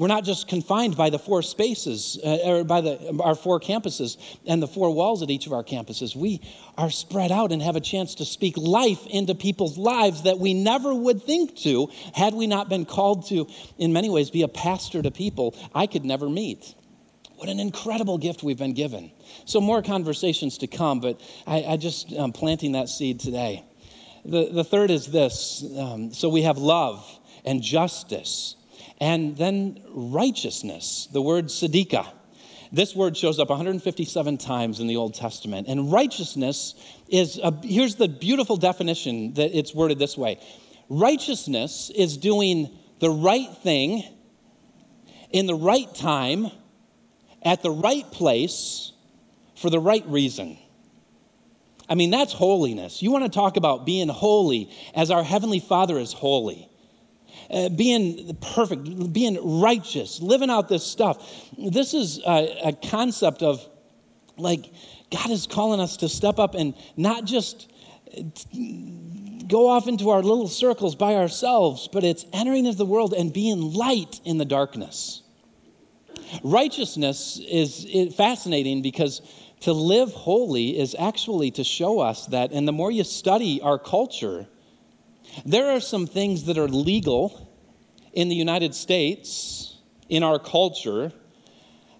We're 0.00 0.08
not 0.08 0.24
just 0.24 0.48
confined 0.48 0.96
by 0.96 1.10
the 1.10 1.18
four 1.18 1.42
spaces 1.42 2.18
uh, 2.24 2.38
or 2.46 2.64
by 2.64 2.80
the, 2.80 3.20
our 3.22 3.34
four 3.34 3.60
campuses 3.60 4.16
and 4.46 4.62
the 4.62 4.66
four 4.66 4.94
walls 4.94 5.22
at 5.22 5.28
each 5.28 5.46
of 5.46 5.52
our 5.52 5.62
campuses. 5.62 6.16
We 6.16 6.40
are 6.78 6.88
spread 6.88 7.30
out 7.30 7.52
and 7.52 7.60
have 7.60 7.76
a 7.76 7.82
chance 7.82 8.14
to 8.14 8.24
speak 8.24 8.56
life 8.56 9.06
into 9.08 9.34
people's 9.34 9.76
lives 9.76 10.22
that 10.22 10.38
we 10.38 10.54
never 10.54 10.94
would 10.94 11.22
think 11.22 11.54
to 11.56 11.90
had 12.14 12.32
we 12.32 12.46
not 12.46 12.70
been 12.70 12.86
called 12.86 13.26
to, 13.28 13.46
in 13.76 13.92
many 13.92 14.08
ways, 14.08 14.30
be 14.30 14.40
a 14.40 14.48
pastor 14.48 15.02
to 15.02 15.10
people 15.10 15.54
I 15.74 15.86
could 15.86 16.06
never 16.06 16.30
meet. 16.30 16.74
What 17.36 17.50
an 17.50 17.60
incredible 17.60 18.16
gift 18.16 18.42
we've 18.42 18.56
been 18.56 18.72
given. 18.72 19.12
So, 19.44 19.60
more 19.60 19.82
conversations 19.82 20.56
to 20.58 20.66
come, 20.66 21.00
but 21.00 21.20
I, 21.46 21.62
I 21.62 21.76
just 21.76 22.10
am 22.12 22.32
planting 22.32 22.72
that 22.72 22.88
seed 22.88 23.20
today. 23.20 23.66
The, 24.24 24.48
the 24.50 24.64
third 24.64 24.90
is 24.90 25.08
this 25.08 25.62
um, 25.76 26.14
so 26.14 26.30
we 26.30 26.40
have 26.40 26.56
love 26.56 27.06
and 27.44 27.60
justice 27.62 28.56
and 29.00 29.36
then 29.36 29.80
righteousness, 29.88 31.08
the 31.12 31.22
word 31.22 31.46
tzedakah. 31.46 32.06
This 32.72 32.94
word 32.94 33.16
shows 33.16 33.40
up 33.40 33.48
157 33.48 34.38
times 34.38 34.78
in 34.78 34.86
the 34.86 34.96
Old 34.96 35.14
Testament. 35.14 35.66
And 35.66 35.90
righteousness 35.90 36.74
is, 37.08 37.38
a, 37.42 37.52
here's 37.64 37.96
the 37.96 38.06
beautiful 38.06 38.56
definition 38.56 39.34
that 39.34 39.56
it's 39.56 39.74
worded 39.74 39.98
this 39.98 40.16
way 40.16 40.38
righteousness 40.88 41.90
is 41.94 42.16
doing 42.16 42.76
the 43.00 43.10
right 43.10 43.48
thing 43.62 44.04
in 45.30 45.46
the 45.46 45.54
right 45.54 45.92
time, 45.94 46.48
at 47.42 47.62
the 47.62 47.70
right 47.70 48.08
place, 48.12 48.92
for 49.56 49.70
the 49.70 49.78
right 49.78 50.04
reason. 50.06 50.58
I 51.88 51.94
mean, 51.96 52.10
that's 52.10 52.32
holiness. 52.32 53.02
You 53.02 53.10
want 53.10 53.24
to 53.24 53.30
talk 53.30 53.56
about 53.56 53.84
being 53.84 54.08
holy 54.08 54.70
as 54.94 55.10
our 55.10 55.24
Heavenly 55.24 55.58
Father 55.58 55.98
is 55.98 56.12
holy 56.12 56.69
uh, 57.52 57.68
being 57.70 58.36
perfect, 58.54 59.12
being 59.12 59.60
righteous, 59.60 60.20
living 60.20 60.50
out 60.50 60.68
this 60.68 60.84
stuff. 60.84 61.26
This 61.58 61.94
is 61.94 62.20
a, 62.26 62.60
a 62.66 62.72
concept 62.72 63.42
of 63.42 63.66
like 64.36 64.72
God 65.10 65.30
is 65.30 65.46
calling 65.46 65.80
us 65.80 65.98
to 65.98 66.08
step 66.08 66.38
up 66.38 66.54
and 66.54 66.74
not 66.96 67.24
just 67.24 67.70
go 69.46 69.68
off 69.68 69.88
into 69.88 70.10
our 70.10 70.22
little 70.22 70.48
circles 70.48 70.94
by 70.94 71.16
ourselves, 71.16 71.88
but 71.92 72.04
it's 72.04 72.24
entering 72.32 72.66
into 72.66 72.78
the 72.78 72.86
world 72.86 73.12
and 73.12 73.32
being 73.32 73.60
light 73.60 74.20
in 74.24 74.38
the 74.38 74.44
darkness. 74.44 75.22
Righteousness 76.44 77.40
is 77.42 78.14
fascinating 78.14 78.82
because 78.82 79.20
to 79.60 79.72
live 79.72 80.12
holy 80.12 80.78
is 80.78 80.94
actually 80.98 81.50
to 81.52 81.64
show 81.64 82.00
us 82.00 82.26
that, 82.26 82.52
and 82.52 82.66
the 82.66 82.72
more 82.72 82.90
you 82.90 83.04
study 83.04 83.60
our 83.60 83.78
culture, 83.78 84.46
there 85.44 85.70
are 85.70 85.80
some 85.80 86.06
things 86.06 86.44
that 86.44 86.58
are 86.58 86.68
legal 86.68 87.48
in 88.12 88.28
the 88.28 88.36
United 88.36 88.74
States, 88.74 89.78
in 90.08 90.22
our 90.22 90.38
culture, 90.38 91.12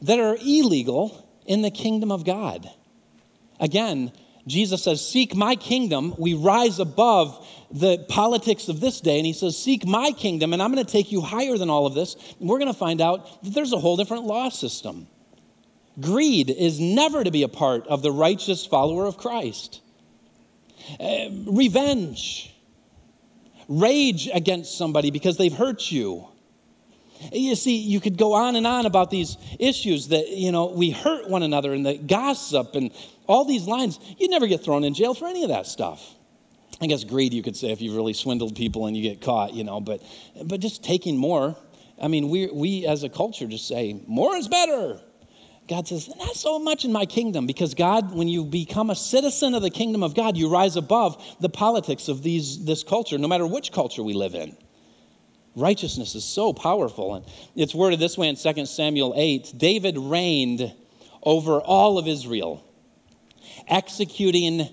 that 0.02 0.18
are 0.18 0.36
illegal 0.36 1.28
in 1.46 1.62
the 1.62 1.70
kingdom 1.70 2.10
of 2.10 2.24
God. 2.24 2.68
Again, 3.60 4.12
Jesus 4.46 4.82
says, 4.82 5.06
Seek 5.06 5.34
my 5.34 5.54
kingdom. 5.54 6.14
We 6.18 6.34
rise 6.34 6.78
above 6.78 7.46
the 7.70 8.04
politics 8.08 8.68
of 8.68 8.80
this 8.80 9.00
day. 9.00 9.18
And 9.18 9.26
he 9.26 9.32
says, 9.32 9.56
Seek 9.56 9.86
my 9.86 10.12
kingdom, 10.12 10.52
and 10.52 10.62
I'm 10.62 10.72
going 10.72 10.84
to 10.84 10.90
take 10.90 11.12
you 11.12 11.20
higher 11.20 11.56
than 11.56 11.70
all 11.70 11.86
of 11.86 11.94
this. 11.94 12.16
And 12.40 12.48
we're 12.48 12.58
going 12.58 12.72
to 12.72 12.78
find 12.78 13.00
out 13.00 13.42
that 13.44 13.54
there's 13.54 13.72
a 13.72 13.78
whole 13.78 13.96
different 13.96 14.24
law 14.24 14.48
system. 14.48 15.06
Greed 16.00 16.50
is 16.50 16.80
never 16.80 17.22
to 17.22 17.30
be 17.30 17.42
a 17.42 17.48
part 17.48 17.86
of 17.86 18.02
the 18.02 18.10
righteous 18.10 18.64
follower 18.64 19.06
of 19.06 19.18
Christ. 19.18 19.82
Uh, 20.98 21.28
revenge 21.46 22.54
rage 23.70 24.28
against 24.34 24.76
somebody 24.76 25.10
because 25.10 25.38
they've 25.38 25.52
hurt 25.52 25.90
you. 25.90 26.26
You 27.32 27.54
see, 27.54 27.76
you 27.76 28.00
could 28.00 28.18
go 28.18 28.32
on 28.32 28.56
and 28.56 28.66
on 28.66 28.84
about 28.84 29.10
these 29.10 29.36
issues 29.58 30.08
that, 30.08 30.28
you 30.28 30.50
know, 30.52 30.66
we 30.66 30.90
hurt 30.90 31.28
one 31.28 31.42
another 31.42 31.72
and 31.72 31.86
the 31.86 31.96
gossip 31.96 32.74
and 32.74 32.90
all 33.26 33.44
these 33.44 33.66
lines. 33.66 34.00
You'd 34.18 34.30
never 34.30 34.48
get 34.48 34.64
thrown 34.64 34.84
in 34.84 34.92
jail 34.92 35.14
for 35.14 35.28
any 35.28 35.44
of 35.44 35.50
that 35.50 35.66
stuff. 35.66 36.02
I 36.80 36.86
guess 36.86 37.04
greed, 37.04 37.32
you 37.32 37.42
could 37.42 37.56
say, 37.56 37.70
if 37.70 37.80
you've 37.80 37.94
really 37.94 38.14
swindled 38.14 38.56
people 38.56 38.86
and 38.86 38.96
you 38.96 39.02
get 39.02 39.20
caught, 39.20 39.52
you 39.52 39.64
know, 39.64 39.80
but, 39.80 40.02
but 40.44 40.60
just 40.60 40.82
taking 40.82 41.16
more. 41.16 41.56
I 42.02 42.08
mean, 42.08 42.30
we, 42.30 42.48
we 42.50 42.86
as 42.86 43.04
a 43.04 43.08
culture 43.08 43.46
just 43.46 43.68
say, 43.68 44.00
more 44.06 44.34
is 44.34 44.48
better. 44.48 45.00
God 45.70 45.86
says, 45.86 46.10
not 46.16 46.34
so 46.34 46.58
much 46.58 46.84
in 46.84 46.90
my 46.90 47.06
kingdom, 47.06 47.46
because 47.46 47.74
God, 47.74 48.12
when 48.12 48.26
you 48.26 48.44
become 48.44 48.90
a 48.90 48.96
citizen 48.96 49.54
of 49.54 49.62
the 49.62 49.70
kingdom 49.70 50.02
of 50.02 50.16
God, 50.16 50.36
you 50.36 50.48
rise 50.48 50.74
above 50.74 51.22
the 51.38 51.48
politics 51.48 52.08
of 52.08 52.24
these, 52.24 52.64
this 52.64 52.82
culture, 52.82 53.16
no 53.18 53.28
matter 53.28 53.46
which 53.46 53.70
culture 53.70 54.02
we 54.02 54.12
live 54.12 54.34
in. 54.34 54.56
Righteousness 55.54 56.16
is 56.16 56.24
so 56.24 56.52
powerful. 56.52 57.14
And 57.14 57.24
it's 57.54 57.72
worded 57.72 58.00
this 58.00 58.18
way 58.18 58.28
in 58.28 58.34
2 58.34 58.66
Samuel 58.66 59.14
8 59.16 59.54
David 59.56 59.96
reigned 59.96 60.74
over 61.22 61.60
all 61.60 61.98
of 61.98 62.08
Israel, 62.08 62.64
executing 63.68 64.68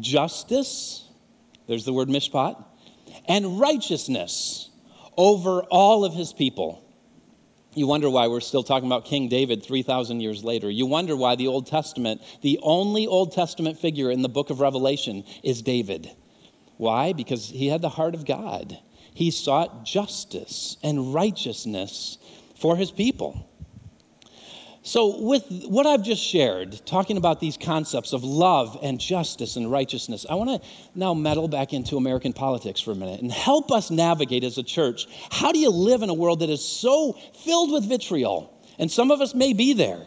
justice, 0.00 1.06
there's 1.66 1.84
the 1.84 1.92
word 1.92 2.08
mishpat, 2.08 2.64
and 3.26 3.60
righteousness 3.60 4.70
over 5.14 5.62
all 5.64 6.06
of 6.06 6.14
his 6.14 6.32
people. 6.32 6.87
You 7.74 7.86
wonder 7.86 8.10
why 8.10 8.28
we're 8.28 8.40
still 8.40 8.62
talking 8.62 8.88
about 8.88 9.04
King 9.04 9.28
David 9.28 9.62
3,000 9.62 10.20
years 10.20 10.42
later. 10.42 10.70
You 10.70 10.86
wonder 10.86 11.16
why 11.16 11.36
the 11.36 11.48
Old 11.48 11.66
Testament, 11.66 12.22
the 12.40 12.58
only 12.62 13.06
Old 13.06 13.32
Testament 13.32 13.78
figure 13.78 14.10
in 14.10 14.22
the 14.22 14.28
book 14.28 14.50
of 14.50 14.60
Revelation, 14.60 15.24
is 15.42 15.62
David. 15.62 16.10
Why? 16.76 17.12
Because 17.12 17.48
he 17.48 17.68
had 17.68 17.82
the 17.82 17.88
heart 17.88 18.14
of 18.14 18.24
God. 18.24 18.78
He 19.14 19.30
sought 19.30 19.84
justice 19.84 20.76
and 20.82 21.12
righteousness 21.12 22.18
for 22.56 22.76
his 22.76 22.90
people. 22.90 23.47
So, 24.88 25.20
with 25.20 25.44
what 25.66 25.86
I've 25.86 26.02
just 26.02 26.22
shared, 26.22 26.80
talking 26.86 27.18
about 27.18 27.40
these 27.40 27.58
concepts 27.58 28.14
of 28.14 28.24
love 28.24 28.78
and 28.82 28.98
justice 28.98 29.56
and 29.56 29.70
righteousness, 29.70 30.24
I 30.30 30.34
want 30.34 30.62
to 30.62 30.68
now 30.94 31.12
meddle 31.12 31.46
back 31.46 31.74
into 31.74 31.98
American 31.98 32.32
politics 32.32 32.80
for 32.80 32.92
a 32.92 32.94
minute 32.94 33.20
and 33.20 33.30
help 33.30 33.70
us 33.70 33.90
navigate 33.90 34.44
as 34.44 34.56
a 34.56 34.62
church. 34.62 35.06
How 35.30 35.52
do 35.52 35.58
you 35.58 35.68
live 35.68 36.00
in 36.00 36.08
a 36.08 36.14
world 36.14 36.40
that 36.40 36.48
is 36.48 36.64
so 36.64 37.12
filled 37.12 37.70
with 37.70 37.86
vitriol? 37.86 38.58
And 38.78 38.90
some 38.90 39.10
of 39.10 39.20
us 39.20 39.34
may 39.34 39.52
be 39.52 39.74
there. 39.74 40.00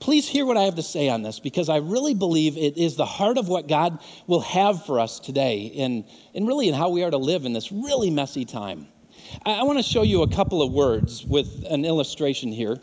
Please 0.00 0.26
hear 0.26 0.44
what 0.44 0.56
I 0.56 0.62
have 0.62 0.74
to 0.74 0.82
say 0.82 1.08
on 1.08 1.22
this 1.22 1.38
because 1.38 1.68
I 1.68 1.76
really 1.76 2.14
believe 2.14 2.56
it 2.56 2.76
is 2.76 2.96
the 2.96 3.06
heart 3.06 3.38
of 3.38 3.46
what 3.46 3.68
God 3.68 4.00
will 4.26 4.40
have 4.40 4.84
for 4.86 4.98
us 4.98 5.20
today 5.20 5.72
and, 5.78 6.04
and 6.34 6.48
really 6.48 6.66
in 6.66 6.74
how 6.74 6.88
we 6.88 7.04
are 7.04 7.12
to 7.12 7.16
live 7.16 7.44
in 7.44 7.52
this 7.52 7.70
really 7.70 8.10
messy 8.10 8.44
time. 8.44 8.88
I, 9.46 9.52
I 9.52 9.62
want 9.62 9.78
to 9.78 9.84
show 9.84 10.02
you 10.02 10.22
a 10.22 10.28
couple 10.28 10.62
of 10.62 10.72
words 10.72 11.24
with 11.24 11.64
an 11.70 11.84
illustration 11.84 12.50
here. 12.50 12.80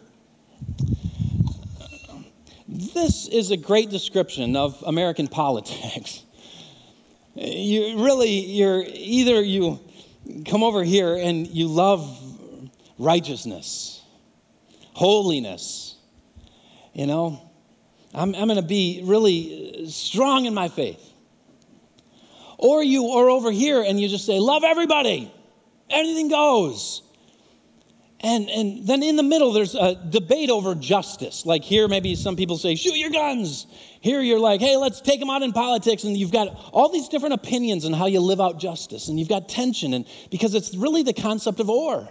This 2.77 3.27
is 3.27 3.49
a 3.49 3.57
great 3.57 3.89
description 3.89 4.55
of 4.55 4.83
American 4.85 5.27
politics. 5.27 6.23
You 7.39 8.03
really, 8.03 8.31
you're 8.31 8.83
either 8.83 9.43
you 9.43 9.79
come 10.47 10.63
over 10.63 10.83
here 10.83 11.15
and 11.15 11.45
you 11.45 11.67
love 11.67 12.01
righteousness, 12.97 14.01
holiness. 14.93 15.95
You 16.93 17.05
know, 17.05 17.39
I'm, 18.11 18.33
I'm 18.33 18.47
going 18.47 18.55
to 18.55 18.63
be 18.63 19.01
really 19.03 19.87
strong 19.87 20.45
in 20.45 20.55
my 20.55 20.67
faith. 20.67 21.13
Or 22.57 22.81
you 22.83 23.09
are 23.09 23.29
over 23.29 23.51
here 23.51 23.83
and 23.83 24.01
you 24.01 24.09
just 24.09 24.25
say, 24.25 24.39
love 24.39 24.63
everybody, 24.63 25.31
anything 25.91 26.29
goes. 26.29 27.03
And, 28.19 28.49
and 28.49 28.87
then 28.87 29.03
in 29.03 29.15
the 29.15 29.23
middle, 29.23 29.53
there's 29.53 29.75
a 29.75 29.93
debate 30.09 30.49
over 30.49 30.73
justice. 30.73 31.45
Like 31.45 31.63
here, 31.63 31.87
maybe 31.87 32.15
some 32.15 32.35
people 32.35 32.57
say, 32.57 32.75
shoot 32.75 32.97
your 32.97 33.11
guns. 33.11 33.67
Here, 34.01 34.21
you're 34.21 34.39
like, 34.39 34.59
hey, 34.59 34.75
let's 34.75 35.01
take 35.01 35.19
them 35.19 35.29
out 35.29 35.43
in 35.43 35.53
politics. 35.53 36.03
And 36.03 36.17
you've 36.17 36.31
got 36.31 36.47
all 36.73 36.91
these 36.91 37.09
different 37.09 37.35
opinions 37.35 37.85
on 37.85 37.93
how 37.93 38.07
you 38.07 38.19
live 38.19 38.41
out 38.41 38.59
justice. 38.59 39.07
And 39.07 39.19
you've 39.19 39.29
got 39.29 39.47
tension, 39.47 39.93
and 39.93 40.05
because 40.31 40.55
it's 40.55 40.75
really 40.75 41.03
the 41.03 41.13
concept 41.13 41.59
of 41.59 41.69
or. 41.69 42.09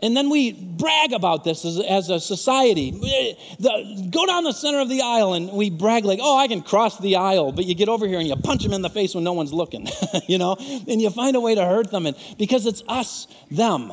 And 0.00 0.16
then 0.16 0.30
we 0.30 0.52
brag 0.52 1.12
about 1.12 1.42
this 1.42 1.64
as, 1.64 1.80
as 1.80 2.10
a 2.10 2.20
society. 2.20 2.92
The, 2.92 4.08
go 4.12 4.26
down 4.26 4.44
the 4.44 4.52
center 4.52 4.78
of 4.78 4.88
the 4.88 5.02
aisle 5.02 5.34
and 5.34 5.50
we 5.50 5.70
brag 5.70 6.04
like, 6.04 6.20
oh, 6.22 6.38
I 6.38 6.46
can 6.46 6.62
cross 6.62 7.00
the 7.00 7.16
aisle. 7.16 7.50
But 7.50 7.64
you 7.64 7.74
get 7.74 7.88
over 7.88 8.06
here 8.06 8.20
and 8.20 8.28
you 8.28 8.36
punch 8.36 8.62
them 8.62 8.72
in 8.72 8.82
the 8.82 8.90
face 8.90 9.14
when 9.14 9.24
no 9.24 9.32
one's 9.32 9.52
looking, 9.52 9.88
you 10.28 10.38
know? 10.38 10.54
And 10.56 11.02
you 11.02 11.10
find 11.10 11.34
a 11.34 11.40
way 11.40 11.56
to 11.56 11.64
hurt 11.64 11.90
them. 11.90 12.06
And 12.06 12.16
because 12.38 12.64
it's 12.66 12.82
us, 12.86 13.26
them. 13.50 13.92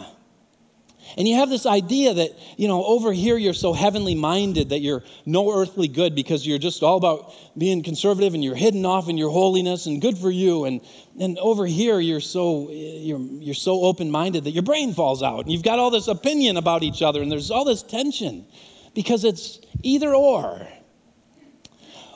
And 1.18 1.28
you 1.28 1.36
have 1.36 1.50
this 1.50 1.66
idea 1.66 2.14
that, 2.14 2.32
you 2.58 2.68
know, 2.68 2.84
over 2.84 3.14
here 3.14 3.38
you're 3.38 3.54
so 3.54 3.74
heavenly 3.74 4.16
minded 4.16 4.70
that 4.70 4.80
you're 4.80 5.04
no 5.26 5.52
earthly 5.52 5.88
good 5.88 6.16
because 6.16 6.46
you're 6.46 6.58
just 6.58 6.84
all 6.84 6.98
about 6.98 7.34
being 7.58 7.84
conservative 7.84 8.34
and 8.34 8.44
you're 8.44 8.56
hidden 8.56 8.86
off 8.86 9.08
in 9.08 9.18
your 9.18 9.30
holiness 9.30 9.86
and 9.86 10.02
good 10.02 10.18
for 10.18 10.32
you. 10.32 10.66
And, 10.66 10.82
and 11.20 11.38
over 11.38 11.66
here 11.66 12.00
you're 12.00 12.20
so, 12.20 12.70
you're, 12.72 13.20
you're 13.20 13.54
so 13.54 13.82
open 13.82 14.12
minded 14.12 14.44
that 14.46 14.52
your 14.52 14.64
brain 14.64 14.94
falls 14.94 15.24
out 15.24 15.42
and 15.42 15.52
you've 15.52 15.64
got 15.64 15.80
all 15.80 15.92
this 15.92 16.08
opinion 16.08 16.58
about 16.58 16.84
each 16.84 17.02
other 17.02 17.22
and 17.22 17.32
there's 17.32 17.52
all 17.52 17.66
this 17.66 17.84
tension 17.84 18.46
because 18.94 19.24
it's 19.24 19.60
either 19.84 20.14
or. 20.14 20.68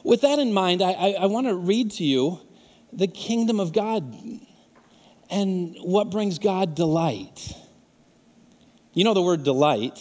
With 0.03 0.21
that 0.21 0.39
in 0.39 0.53
mind, 0.53 0.81
I, 0.81 0.91
I, 0.91 1.09
I 1.21 1.25
want 1.27 1.47
to 1.47 1.55
read 1.55 1.91
to 1.93 2.03
you 2.03 2.39
the 2.91 3.07
kingdom 3.07 3.59
of 3.59 3.73
God 3.73 4.15
and 5.29 5.75
what 5.81 6.09
brings 6.09 6.39
God 6.39 6.75
delight. 6.75 7.53
You 8.99 9.05
know 9.05 9.13
the 9.13 9.21
word 9.21 9.43
delight. 9.43 9.97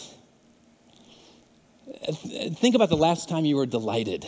Think 2.57 2.75
about 2.75 2.89
the 2.89 2.97
last 2.97 3.29
time 3.29 3.45
you 3.45 3.55
were 3.55 3.65
delighted. 3.65 4.27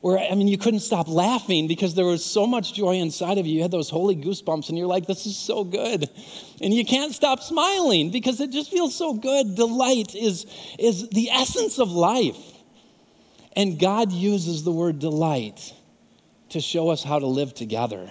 Where, 0.00 0.18
I 0.18 0.34
mean, 0.36 0.48
you 0.48 0.56
couldn't 0.56 0.80
stop 0.80 1.06
laughing 1.06 1.68
because 1.68 1.94
there 1.94 2.06
was 2.06 2.24
so 2.24 2.46
much 2.46 2.72
joy 2.72 2.94
inside 2.94 3.36
of 3.36 3.46
you. 3.46 3.56
You 3.56 3.60
had 3.60 3.70
those 3.70 3.90
holy 3.90 4.16
goosebumps, 4.16 4.70
and 4.70 4.78
you're 4.78 4.86
like, 4.86 5.04
this 5.04 5.26
is 5.26 5.36
so 5.36 5.64
good. 5.64 6.08
And 6.62 6.72
you 6.72 6.86
can't 6.86 7.12
stop 7.12 7.42
smiling 7.42 8.10
because 8.10 8.40
it 8.40 8.52
just 8.52 8.70
feels 8.70 8.96
so 8.96 9.12
good. 9.12 9.54
Delight 9.54 10.14
is, 10.14 10.46
is 10.78 11.10
the 11.10 11.28
essence 11.28 11.78
of 11.78 11.90
life. 11.90 12.40
And 13.54 13.78
God 13.78 14.12
uses 14.12 14.64
the 14.64 14.72
word 14.72 14.98
delight 14.98 15.74
to 16.48 16.60
show 16.62 16.88
us 16.88 17.02
how 17.02 17.18
to 17.18 17.26
live 17.26 17.52
together. 17.52 18.10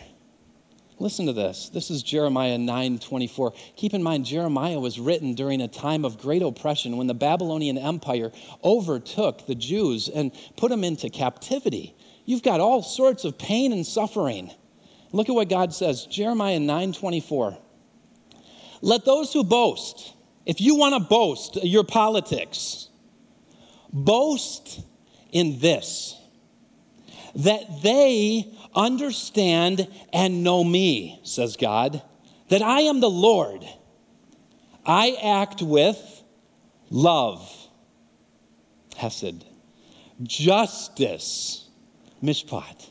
Listen 1.01 1.27
to 1.27 1.33
this. 1.33 1.69
This 1.69 1.89
is 1.89 2.03
Jeremiah 2.03 2.57
9 2.57 2.99
24. 2.99 3.53
Keep 3.77 3.93
in 3.93 4.03
mind, 4.03 4.25
Jeremiah 4.25 4.79
was 4.79 4.99
written 4.99 5.33
during 5.33 5.61
a 5.61 5.67
time 5.69 6.03
of 6.03 6.17
great 6.17 6.41
oppression 6.41 6.97
when 6.97 7.07
the 7.07 7.13
Babylonian 7.13 7.77
Empire 7.77 8.33
overtook 8.65 9.47
the 9.47 9.55
Jews 9.55 10.09
and 10.09 10.33
put 10.57 10.69
them 10.69 10.83
into 10.83 11.09
captivity. 11.09 11.95
You've 12.25 12.43
got 12.43 12.59
all 12.59 12.83
sorts 12.83 13.23
of 13.23 13.37
pain 13.37 13.71
and 13.71 13.87
suffering. 13.87 14.51
Look 15.13 15.29
at 15.29 15.35
what 15.35 15.47
God 15.47 15.73
says 15.73 16.05
Jeremiah 16.05 16.59
9 16.59 16.91
24. 16.91 17.57
Let 18.81 19.05
those 19.05 19.31
who 19.31 19.45
boast, 19.45 20.13
if 20.45 20.59
you 20.59 20.75
want 20.75 21.01
to 21.01 21.09
boast 21.09 21.63
your 21.63 21.85
politics, 21.85 22.89
boast 23.93 24.81
in 25.31 25.59
this 25.59 26.19
that 27.35 27.83
they 27.83 28.51
understand 28.79 29.87
and 30.13 30.43
know 30.43 30.63
me, 30.63 31.19
says 31.23 31.57
God, 31.57 32.01
that 32.49 32.61
I 32.61 32.81
am 32.81 32.99
the 32.99 33.09
Lord. 33.09 33.63
I 34.85 35.17
act 35.21 35.61
with 35.61 36.23
love, 36.89 37.51
Hesed, 38.95 39.45
justice, 40.23 41.69
Mishpat, 42.23 42.89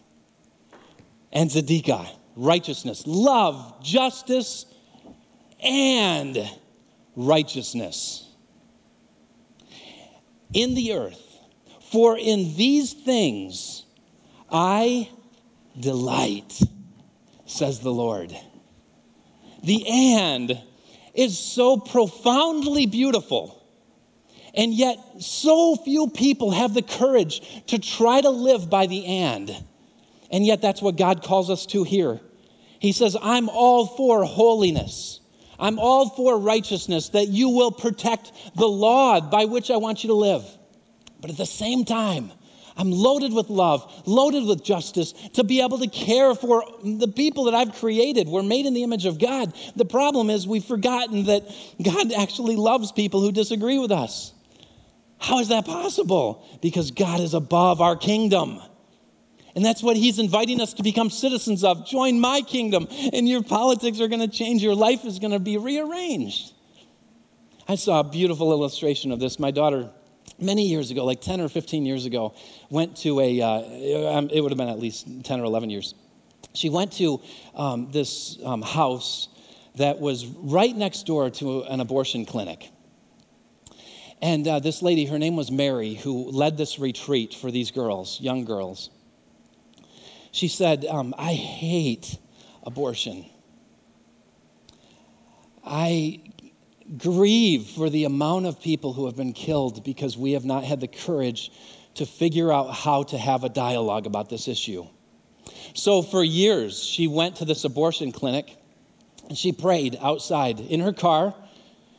and 1.33 1.51
tzedakah, 1.51 2.09
righteousness, 2.37 3.05
love, 3.07 3.83
justice, 3.83 4.66
and 5.62 6.38
righteousness 7.16 8.29
in 10.53 10.74
the 10.74 10.92
earth. 10.92 11.24
For 11.90 12.16
in 12.16 12.55
these 12.57 12.92
things 12.92 13.85
I 14.51 15.09
delight, 15.81 16.61
says 17.47 17.81
the 17.81 17.93
Lord. 17.93 18.37
The 19.62 19.85
and 19.88 20.59
is 21.14 21.38
so 21.38 21.79
profoundly 21.79 22.87
beautiful. 22.87 23.55
And 24.55 24.73
yet, 24.73 24.99
so 25.21 25.77
few 25.77 26.09
people 26.09 26.51
have 26.53 26.75
the 26.75 26.83
courage 26.83 27.67
to 27.67 27.79
try 27.79 28.21
to 28.21 28.31
live 28.31 28.71
by 28.71 28.87
the 28.87 29.05
and. 29.05 29.51
And 30.31 30.45
yet, 30.45 30.62
that's 30.62 30.83
what 30.83 30.97
God 30.97 31.23
calls 31.23 31.51
us 31.51 31.67
to 31.67 31.85
here. 31.85 32.21
He 32.79 32.93
says, 32.93 33.17
I'm 33.21 33.49
all 33.49 33.87
for 33.87 34.25
holiness. 34.25 35.21
I'm 35.59 35.79
all 35.79 36.11
for 36.11 36.38
righteousness, 36.38 37.11
that 37.11 37.29
you 37.29 37.51
will 37.51 37.73
protect 37.73 38.33
the 38.55 38.69
law 38.69 39.21
by 39.21 39.47
which 39.47 39.71
I 39.71 39.77
want 39.77 40.05
you 40.05 40.09
to 40.09 40.14
live. 40.14 40.45
But 41.21 41.31
at 41.31 41.37
the 41.37 41.47
same 41.47 41.85
time, 41.85 42.31
I'm 42.79 42.93
loaded 42.93 43.33
with 43.33 43.51
love, 43.51 44.07
loaded 44.07 44.45
with 44.45 44.62
justice 44.62 45.12
to 45.35 45.43
be 45.43 45.61
able 45.61 45.79
to 45.81 45.88
care 45.88 46.33
for 46.37 46.64
the 46.85 47.09
people 47.09 47.45
that 47.45 47.55
I've 47.55 47.75
created. 47.75 48.29
We're 48.29 48.45
made 48.45 48.67
in 48.67 48.73
the 48.73 48.85
image 48.85 49.05
of 49.05 49.19
God. 49.19 49.53
The 49.75 49.85
problem 49.85 50.31
is 50.31 50.47
we've 50.47 50.64
forgotten 50.64 51.25
that 51.25 51.43
God 51.83 52.12
actually 52.12 52.55
loves 52.55 52.93
people 52.93 53.21
who 53.21 53.33
disagree 53.33 53.81
with 53.81 53.91
us. 53.91 54.33
How 55.19 55.41
is 55.41 55.49
that 55.49 55.67
possible? 55.67 56.47
Because 56.62 56.93
God 56.93 57.19
is 57.19 57.35
above 57.35 57.81
our 57.81 57.97
kingdom. 57.97 58.62
And 59.57 59.64
that's 59.64 59.83
what 59.83 59.97
he's 59.97 60.21
inviting 60.21 60.61
us 60.61 60.75
to 60.75 60.85
become 60.85 61.11
citizens 61.11 61.64
of. 61.64 61.85
Join 61.85 62.21
my 62.21 62.43
kingdom, 62.43 62.87
and 63.12 63.29
your 63.29 63.43
politics 63.43 64.01
are 64.01 64.07
going 64.07 64.21
to 64.21 64.29
change. 64.29 64.62
Your 64.62 64.77
life 64.77 65.05
is 65.05 65.19
going 65.19 65.33
to 65.33 65.41
be 65.41 65.57
rearranged. 65.57 66.53
I 67.67 67.75
saw 67.75 67.99
a 67.99 68.05
beautiful 68.05 68.53
illustration 68.53 69.11
of 69.11 69.19
this. 69.19 69.41
My 69.41 69.51
daughter 69.51 69.91
many 70.38 70.66
years 70.66 70.90
ago, 70.90 71.05
like 71.05 71.20
10 71.20 71.40
or 71.40 71.48
15 71.48 71.85
years 71.85 72.07
ago, 72.07 72.35
went 72.70 72.96
to 72.98 73.20
a, 73.20 73.40
uh, 73.40 74.18
um, 74.18 74.29
it 74.31 74.40
would 74.40 74.51
have 74.51 74.59
been 74.59 74.68
at 74.68 74.79
least 74.79 75.24
10 75.24 75.40
or 75.40 75.44
11 75.44 75.70
years. 75.70 75.94
She 76.55 76.70
went 76.70 76.92
to 76.94 77.20
um, 77.55 77.90
this 77.90 78.38
um, 78.44 78.62
house 78.62 79.29
that 79.77 80.01
was 80.01 80.27
right 80.27 80.74
next 80.74 81.07
door 81.07 81.31
to 81.31 81.62
an 81.62 81.81
abortion 81.81 82.24
clinic. 82.24 82.70
And 84.20 84.46
uh, 84.48 84.59
this 84.59 84.83
lady, 84.83 85.05
her 85.07 85.18
name 85.18 85.37
was 85.37 85.51
Mary, 85.51 85.94
who 85.94 86.31
led 86.31 86.57
this 86.57 86.79
retreat 86.79 87.35
for 87.35 87.51
these 87.51 87.70
girls, 87.70 88.20
young 88.20 88.44
girls. 88.44 88.90
She 90.33 90.48
said, 90.48 90.85
um, 90.85 91.14
I 91.16 91.35
hate 91.35 92.18
abortion. 92.64 93.27
I 95.64 96.22
grieve 96.96 97.66
for 97.66 97.90
the 97.90 98.05
amount 98.05 98.46
of 98.46 98.61
people 98.61 98.92
who 98.92 99.07
have 99.07 99.16
been 99.16 99.33
killed 99.33 99.85
because 99.85 100.16
we 100.16 100.33
have 100.33 100.44
not 100.44 100.64
had 100.64 100.81
the 100.81 100.88
courage 100.88 101.53
to 101.94 102.07
figure 102.07 102.53
out 102.53 102.72
how 102.72 103.03
to 103.03 103.18
have 103.18 103.44
a 103.44 103.48
dialogue 103.48 104.07
about 104.07 104.29
this 104.31 104.48
issue. 104.48 104.87
So, 105.74 106.03
for 106.03 106.22
years, 106.22 106.83
she 106.83 107.07
went 107.07 107.37
to 107.37 107.44
this 107.44 107.64
abortion 107.64 108.12
clinic 108.12 108.57
and 109.29 109.37
she 109.37 109.53
prayed 109.53 109.98
outside 110.01 110.61
in 110.61 110.81
her 110.81 110.92
car. 110.92 111.35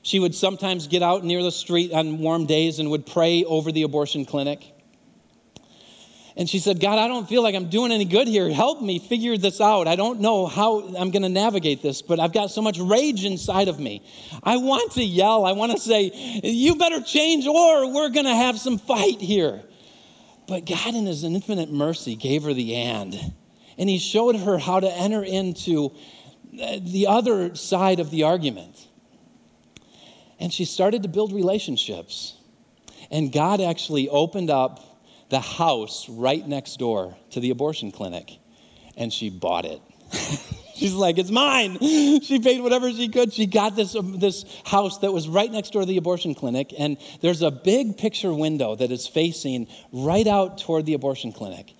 She 0.01 0.19
would 0.19 0.33
sometimes 0.33 0.87
get 0.87 1.03
out 1.03 1.23
near 1.23 1.43
the 1.43 1.51
street 1.51 1.91
on 1.91 2.19
warm 2.19 2.45
days 2.45 2.79
and 2.79 2.89
would 2.89 3.05
pray 3.05 3.43
over 3.43 3.71
the 3.71 3.83
abortion 3.83 4.25
clinic. 4.25 4.73
And 6.39 6.49
she 6.49 6.59
said, 6.59 6.79
God, 6.79 6.97
I 6.97 7.09
don't 7.09 7.27
feel 7.27 7.43
like 7.43 7.53
I'm 7.53 7.69
doing 7.69 7.91
any 7.91 8.05
good 8.05 8.25
here. 8.25 8.49
Help 8.49 8.81
me 8.81 8.97
figure 8.97 9.37
this 9.37 9.59
out. 9.59 9.89
I 9.89 9.97
don't 9.97 10.21
know 10.21 10.47
how 10.47 10.79
I'm 10.95 11.11
going 11.11 11.23
to 11.23 11.29
navigate 11.29 11.81
this, 11.81 12.01
but 12.01 12.17
I've 12.17 12.31
got 12.31 12.49
so 12.49 12.61
much 12.61 12.79
rage 12.79 13.25
inside 13.25 13.67
of 13.67 13.77
me. 13.77 14.01
I 14.41 14.55
want 14.55 14.93
to 14.93 15.03
yell. 15.03 15.45
I 15.45 15.51
want 15.51 15.73
to 15.73 15.77
say, 15.77 16.11
You 16.41 16.77
better 16.77 17.01
change 17.01 17.45
or 17.45 17.93
we're 17.93 18.07
going 18.07 18.25
to 18.25 18.33
have 18.33 18.57
some 18.57 18.77
fight 18.77 19.19
here. 19.19 19.61
But 20.47 20.65
God, 20.65 20.95
in 20.95 21.05
His 21.07 21.25
infinite 21.25 21.71
mercy, 21.73 22.15
gave 22.15 22.43
her 22.43 22.53
the 22.53 22.73
and. 22.73 23.13
And 23.77 23.89
He 23.89 23.99
showed 23.99 24.37
her 24.37 24.57
how 24.57 24.79
to 24.79 24.89
enter 24.89 25.21
into 25.21 25.93
uh, 26.53 26.79
the 26.81 27.07
other 27.07 27.53
side 27.55 27.99
of 27.99 28.11
the 28.11 28.23
argument. 28.23 28.87
And 30.39 30.53
she 30.53 30.63
started 30.63 31.03
to 31.03 31.09
build 31.09 31.33
relationships. 31.33 32.37
And 33.11 33.29
God 33.29 33.59
actually 33.59 34.07
opened 34.07 34.49
up 34.49 34.85
the 35.29 35.39
house 35.39 36.07
right 36.09 36.45
next 36.47 36.77
door 36.77 37.15
to 37.31 37.39
the 37.39 37.51
abortion 37.51 37.91
clinic, 37.91 38.39
and 38.97 39.13
she 39.13 39.29
bought 39.29 39.65
it. 39.65 39.81
She's 40.79 40.93
like, 40.93 41.17
it's 41.17 41.31
mine. 41.31 41.77
She 42.21 42.39
paid 42.39 42.61
whatever 42.61 42.91
she 42.91 43.09
could. 43.09 43.33
She 43.33 43.45
got 43.45 43.75
this, 43.75 43.95
um, 43.95 44.19
this 44.19 44.45
house 44.65 44.99
that 44.99 45.11
was 45.11 45.27
right 45.27 45.51
next 45.51 45.73
door 45.73 45.81
to 45.81 45.85
the 45.85 45.97
abortion 45.97 46.35
clinic. 46.35 46.73
And 46.77 46.97
there's 47.21 47.41
a 47.41 47.51
big 47.51 47.97
picture 47.97 48.33
window 48.33 48.75
that 48.75 48.91
is 48.91 49.07
facing 49.07 49.67
right 49.91 50.27
out 50.27 50.59
toward 50.59 50.85
the 50.85 50.93
abortion 50.93 51.31
clinic. 51.31 51.73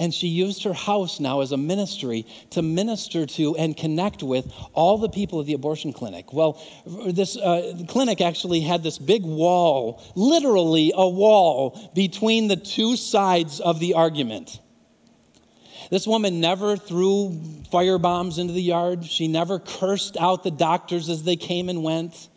And 0.00 0.14
she 0.14 0.28
used 0.28 0.64
her 0.64 0.72
house 0.72 1.20
now 1.20 1.42
as 1.42 1.52
a 1.52 1.58
ministry 1.58 2.26
to 2.50 2.62
minister 2.62 3.26
to 3.26 3.54
and 3.56 3.76
connect 3.76 4.22
with 4.22 4.50
all 4.72 4.96
the 4.96 5.10
people 5.10 5.38
of 5.38 5.46
the 5.46 5.52
abortion 5.52 5.92
clinic. 5.92 6.32
Well, 6.32 6.58
this 6.86 7.36
uh, 7.36 7.84
clinic 7.86 8.22
actually 8.22 8.60
had 8.60 8.82
this 8.82 8.96
big 8.96 9.22
wall, 9.22 10.02
literally 10.14 10.92
a 10.96 11.06
wall, 11.06 11.92
between 11.94 12.48
the 12.48 12.56
two 12.56 12.96
sides 12.96 13.60
of 13.60 13.78
the 13.78 13.92
argument. 13.92 14.58
This 15.90 16.06
woman 16.06 16.40
never 16.40 16.78
threw 16.78 17.38
fire 17.70 17.98
bombs 17.98 18.38
into 18.38 18.54
the 18.54 18.62
yard. 18.62 19.04
She 19.04 19.28
never 19.28 19.58
cursed 19.58 20.16
out 20.16 20.44
the 20.44 20.50
doctors 20.50 21.10
as 21.10 21.24
they 21.24 21.36
came 21.36 21.68
and 21.68 21.82
went. 21.82 22.28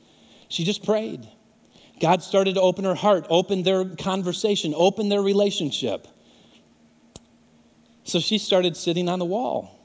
She 0.49 0.65
just 0.65 0.83
prayed. 0.83 1.25
God 2.01 2.23
started 2.23 2.55
to 2.55 2.61
open 2.61 2.83
her 2.83 2.95
heart, 2.95 3.25
open 3.29 3.63
their 3.63 3.85
conversation, 3.85 4.73
open 4.75 5.07
their 5.07 5.21
relationship. 5.21 6.09
So 8.03 8.19
she 8.19 8.37
started 8.37 8.75
sitting 8.75 9.09
on 9.09 9.19
the 9.19 9.25
wall. 9.25 9.79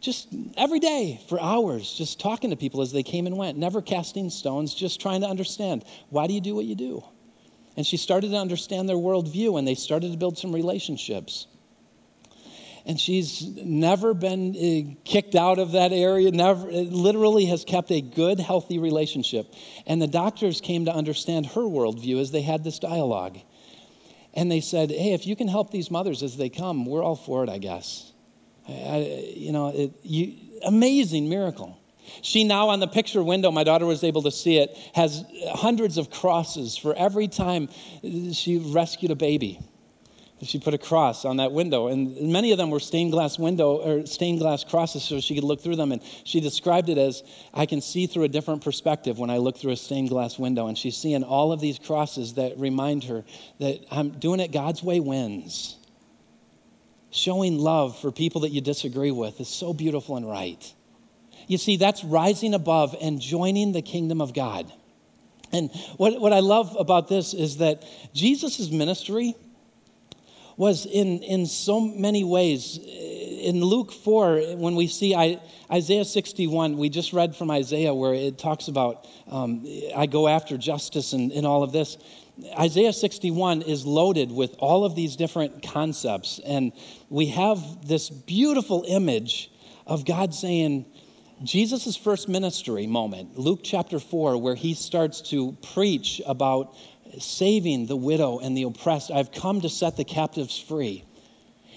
Just 0.00 0.28
every 0.56 0.80
day 0.80 1.20
for 1.28 1.40
hours, 1.40 1.92
just 1.94 2.20
talking 2.20 2.50
to 2.50 2.56
people 2.56 2.82
as 2.82 2.92
they 2.92 3.02
came 3.02 3.26
and 3.26 3.36
went, 3.36 3.56
never 3.56 3.80
casting 3.80 4.28
stones, 4.30 4.74
just 4.74 5.00
trying 5.00 5.22
to 5.22 5.26
understand 5.26 5.84
why 6.10 6.26
do 6.26 6.34
you 6.34 6.40
do 6.40 6.54
what 6.54 6.66
you 6.66 6.74
do? 6.74 7.02
And 7.76 7.86
she 7.86 7.96
started 7.96 8.30
to 8.30 8.36
understand 8.36 8.88
their 8.88 8.96
worldview 8.96 9.58
and 9.58 9.66
they 9.66 9.74
started 9.74 10.12
to 10.12 10.18
build 10.18 10.38
some 10.38 10.54
relationships. 10.54 11.46
And 12.86 13.00
she's 13.00 13.42
never 13.56 14.12
been 14.12 14.50
uh, 14.54 15.00
kicked 15.04 15.34
out 15.34 15.58
of 15.58 15.72
that 15.72 15.92
area, 15.92 16.30
never, 16.30 16.70
literally 16.70 17.46
has 17.46 17.64
kept 17.64 17.90
a 17.90 18.02
good, 18.02 18.38
healthy 18.38 18.78
relationship. 18.78 19.54
And 19.86 20.02
the 20.02 20.06
doctors 20.06 20.60
came 20.60 20.84
to 20.84 20.94
understand 20.94 21.46
her 21.46 21.62
worldview 21.62 22.20
as 22.20 22.30
they 22.30 22.42
had 22.42 22.62
this 22.62 22.78
dialogue. 22.78 23.38
And 24.34 24.50
they 24.50 24.60
said, 24.60 24.90
hey, 24.90 25.12
if 25.12 25.26
you 25.26 25.36
can 25.36 25.48
help 25.48 25.70
these 25.70 25.90
mothers 25.90 26.22
as 26.22 26.36
they 26.36 26.48
come, 26.48 26.86
we're 26.86 27.02
all 27.02 27.16
for 27.16 27.44
it, 27.44 27.50
I 27.50 27.58
guess. 27.58 28.12
I, 28.68 29.32
you 29.34 29.52
know, 29.52 29.68
it, 29.68 29.92
you, 30.02 30.34
amazing 30.66 31.28
miracle. 31.28 31.78
She 32.22 32.44
now, 32.44 32.68
on 32.68 32.80
the 32.80 32.86
picture 32.86 33.22
window, 33.22 33.50
my 33.50 33.64
daughter 33.64 33.86
was 33.86 34.04
able 34.04 34.22
to 34.22 34.30
see 34.30 34.58
it, 34.58 34.76
has 34.94 35.24
hundreds 35.52 35.96
of 35.98 36.10
crosses 36.10 36.76
for 36.76 36.94
every 36.94 37.28
time 37.28 37.68
she 38.32 38.58
rescued 38.58 39.10
a 39.10 39.14
baby 39.14 39.60
she 40.42 40.58
put 40.58 40.74
a 40.74 40.78
cross 40.78 41.24
on 41.24 41.38
that 41.38 41.52
window 41.52 41.86
and 41.86 42.32
many 42.32 42.52
of 42.52 42.58
them 42.58 42.70
were 42.70 42.80
stained 42.80 43.12
glass 43.12 43.38
window 43.38 43.76
or 43.76 44.06
stained 44.06 44.40
glass 44.40 44.64
crosses 44.64 45.02
so 45.02 45.20
she 45.20 45.34
could 45.34 45.44
look 45.44 45.60
through 45.60 45.76
them 45.76 45.92
and 45.92 46.02
she 46.24 46.40
described 46.40 46.88
it 46.88 46.98
as 46.98 47.22
i 47.54 47.64
can 47.64 47.80
see 47.80 48.06
through 48.06 48.24
a 48.24 48.28
different 48.28 48.62
perspective 48.62 49.18
when 49.18 49.30
i 49.30 49.38
look 49.38 49.56
through 49.56 49.72
a 49.72 49.76
stained 49.76 50.08
glass 50.08 50.38
window 50.38 50.66
and 50.66 50.76
she's 50.76 50.96
seeing 50.96 51.22
all 51.22 51.52
of 51.52 51.60
these 51.60 51.78
crosses 51.78 52.34
that 52.34 52.58
remind 52.58 53.04
her 53.04 53.24
that 53.60 53.80
i'm 53.90 54.10
doing 54.10 54.40
it 54.40 54.52
god's 54.52 54.82
way 54.82 55.00
wins. 55.00 55.76
Showing 57.10 57.58
love 57.58 57.96
for 58.00 58.10
people 58.10 58.40
that 58.40 58.50
you 58.50 58.60
disagree 58.60 59.12
with 59.12 59.40
is 59.40 59.48
so 59.48 59.72
beautiful 59.72 60.16
and 60.16 60.28
right. 60.28 60.74
You 61.46 61.58
see 61.58 61.76
that's 61.76 62.02
rising 62.02 62.54
above 62.54 62.96
and 63.00 63.20
joining 63.20 63.72
the 63.72 63.82
kingdom 63.82 64.20
of 64.20 64.34
god. 64.34 64.72
And 65.52 65.70
what, 65.96 66.20
what 66.20 66.32
i 66.32 66.40
love 66.40 66.74
about 66.76 67.06
this 67.06 67.32
is 67.32 67.58
that 67.58 67.84
jesus' 68.12 68.70
ministry 68.70 69.36
was 70.56 70.86
in, 70.86 71.22
in 71.22 71.46
so 71.46 71.80
many 71.80 72.24
ways. 72.24 72.78
In 72.78 73.60
Luke 73.60 73.92
4, 73.92 74.56
when 74.56 74.74
we 74.74 74.86
see 74.86 75.14
Isaiah 75.70 76.04
61, 76.04 76.78
we 76.78 76.88
just 76.88 77.12
read 77.12 77.34
from 77.36 77.50
Isaiah 77.50 77.94
where 77.94 78.14
it 78.14 78.38
talks 78.38 78.68
about, 78.68 79.06
um, 79.30 79.66
I 79.94 80.06
go 80.06 80.28
after 80.28 80.56
justice 80.56 81.12
and, 81.12 81.32
and 81.32 81.46
all 81.46 81.62
of 81.62 81.72
this. 81.72 81.98
Isaiah 82.58 82.92
61 82.92 83.62
is 83.62 83.84
loaded 83.86 84.32
with 84.32 84.54
all 84.58 84.84
of 84.84 84.94
these 84.94 85.16
different 85.16 85.62
concepts. 85.62 86.40
And 86.44 86.72
we 87.08 87.26
have 87.26 87.86
this 87.86 88.10
beautiful 88.10 88.84
image 88.88 89.50
of 89.86 90.04
God 90.04 90.34
saying, 90.34 90.86
Jesus' 91.42 91.96
first 91.96 92.28
ministry 92.28 92.86
moment, 92.86 93.38
Luke 93.38 93.60
chapter 93.62 93.98
4, 93.98 94.38
where 94.38 94.54
he 94.54 94.74
starts 94.74 95.20
to 95.30 95.56
preach 95.74 96.22
about 96.26 96.74
saving 97.20 97.86
the 97.86 97.96
widow 97.96 98.38
and 98.38 98.56
the 98.56 98.64
oppressed. 98.64 99.10
I've 99.10 99.32
come 99.32 99.60
to 99.62 99.68
set 99.68 99.96
the 99.96 100.04
captives 100.04 100.58
free. 100.58 101.04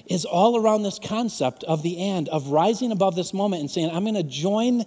Is 0.06 0.24
all 0.24 0.56
around 0.56 0.84
this 0.84 1.00
concept 1.00 1.64
of 1.66 1.84
the 1.84 1.98
and, 1.98 2.30
of 2.30 2.48
rising 2.48 2.92
above 2.92 3.16
this 3.16 3.34
moment 3.34 3.60
and 3.60 3.70
saying, 3.70 3.90
I'm 3.90 4.04
going 4.04 4.16
to 4.16 4.24
join 4.24 4.86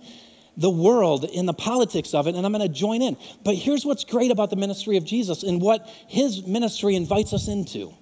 the 0.57 0.71
world 0.71 1.25
in 1.25 1.47
the 1.47 1.55
politics 1.55 2.15
of 2.15 2.27
it 2.27 2.35
and 2.35 2.45
I'm 2.45 2.53
going 2.53 2.67
to 2.67 2.73
join 2.73 3.03
in. 3.03 3.17
But 3.45 3.55
here's 3.55 3.85
what's 3.85 4.05
great 4.05 4.31
about 4.31 4.51
the 4.51 4.57
ministry 4.57 4.97
of 4.97 5.05
Jesus 5.05 5.43
and 5.43 5.61
what 5.61 5.87
his 6.09 6.47
ministry 6.47 6.97
invites 6.97 7.33
us 7.33 7.49
into. 7.49 7.95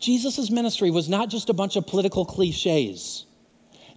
Jesus' 0.00 0.50
ministry 0.50 0.90
was 0.90 1.08
not 1.08 1.28
just 1.30 1.48
a 1.48 1.52
bunch 1.52 1.76
of 1.76 1.86
political 1.86 2.24
cliches. 2.24 3.26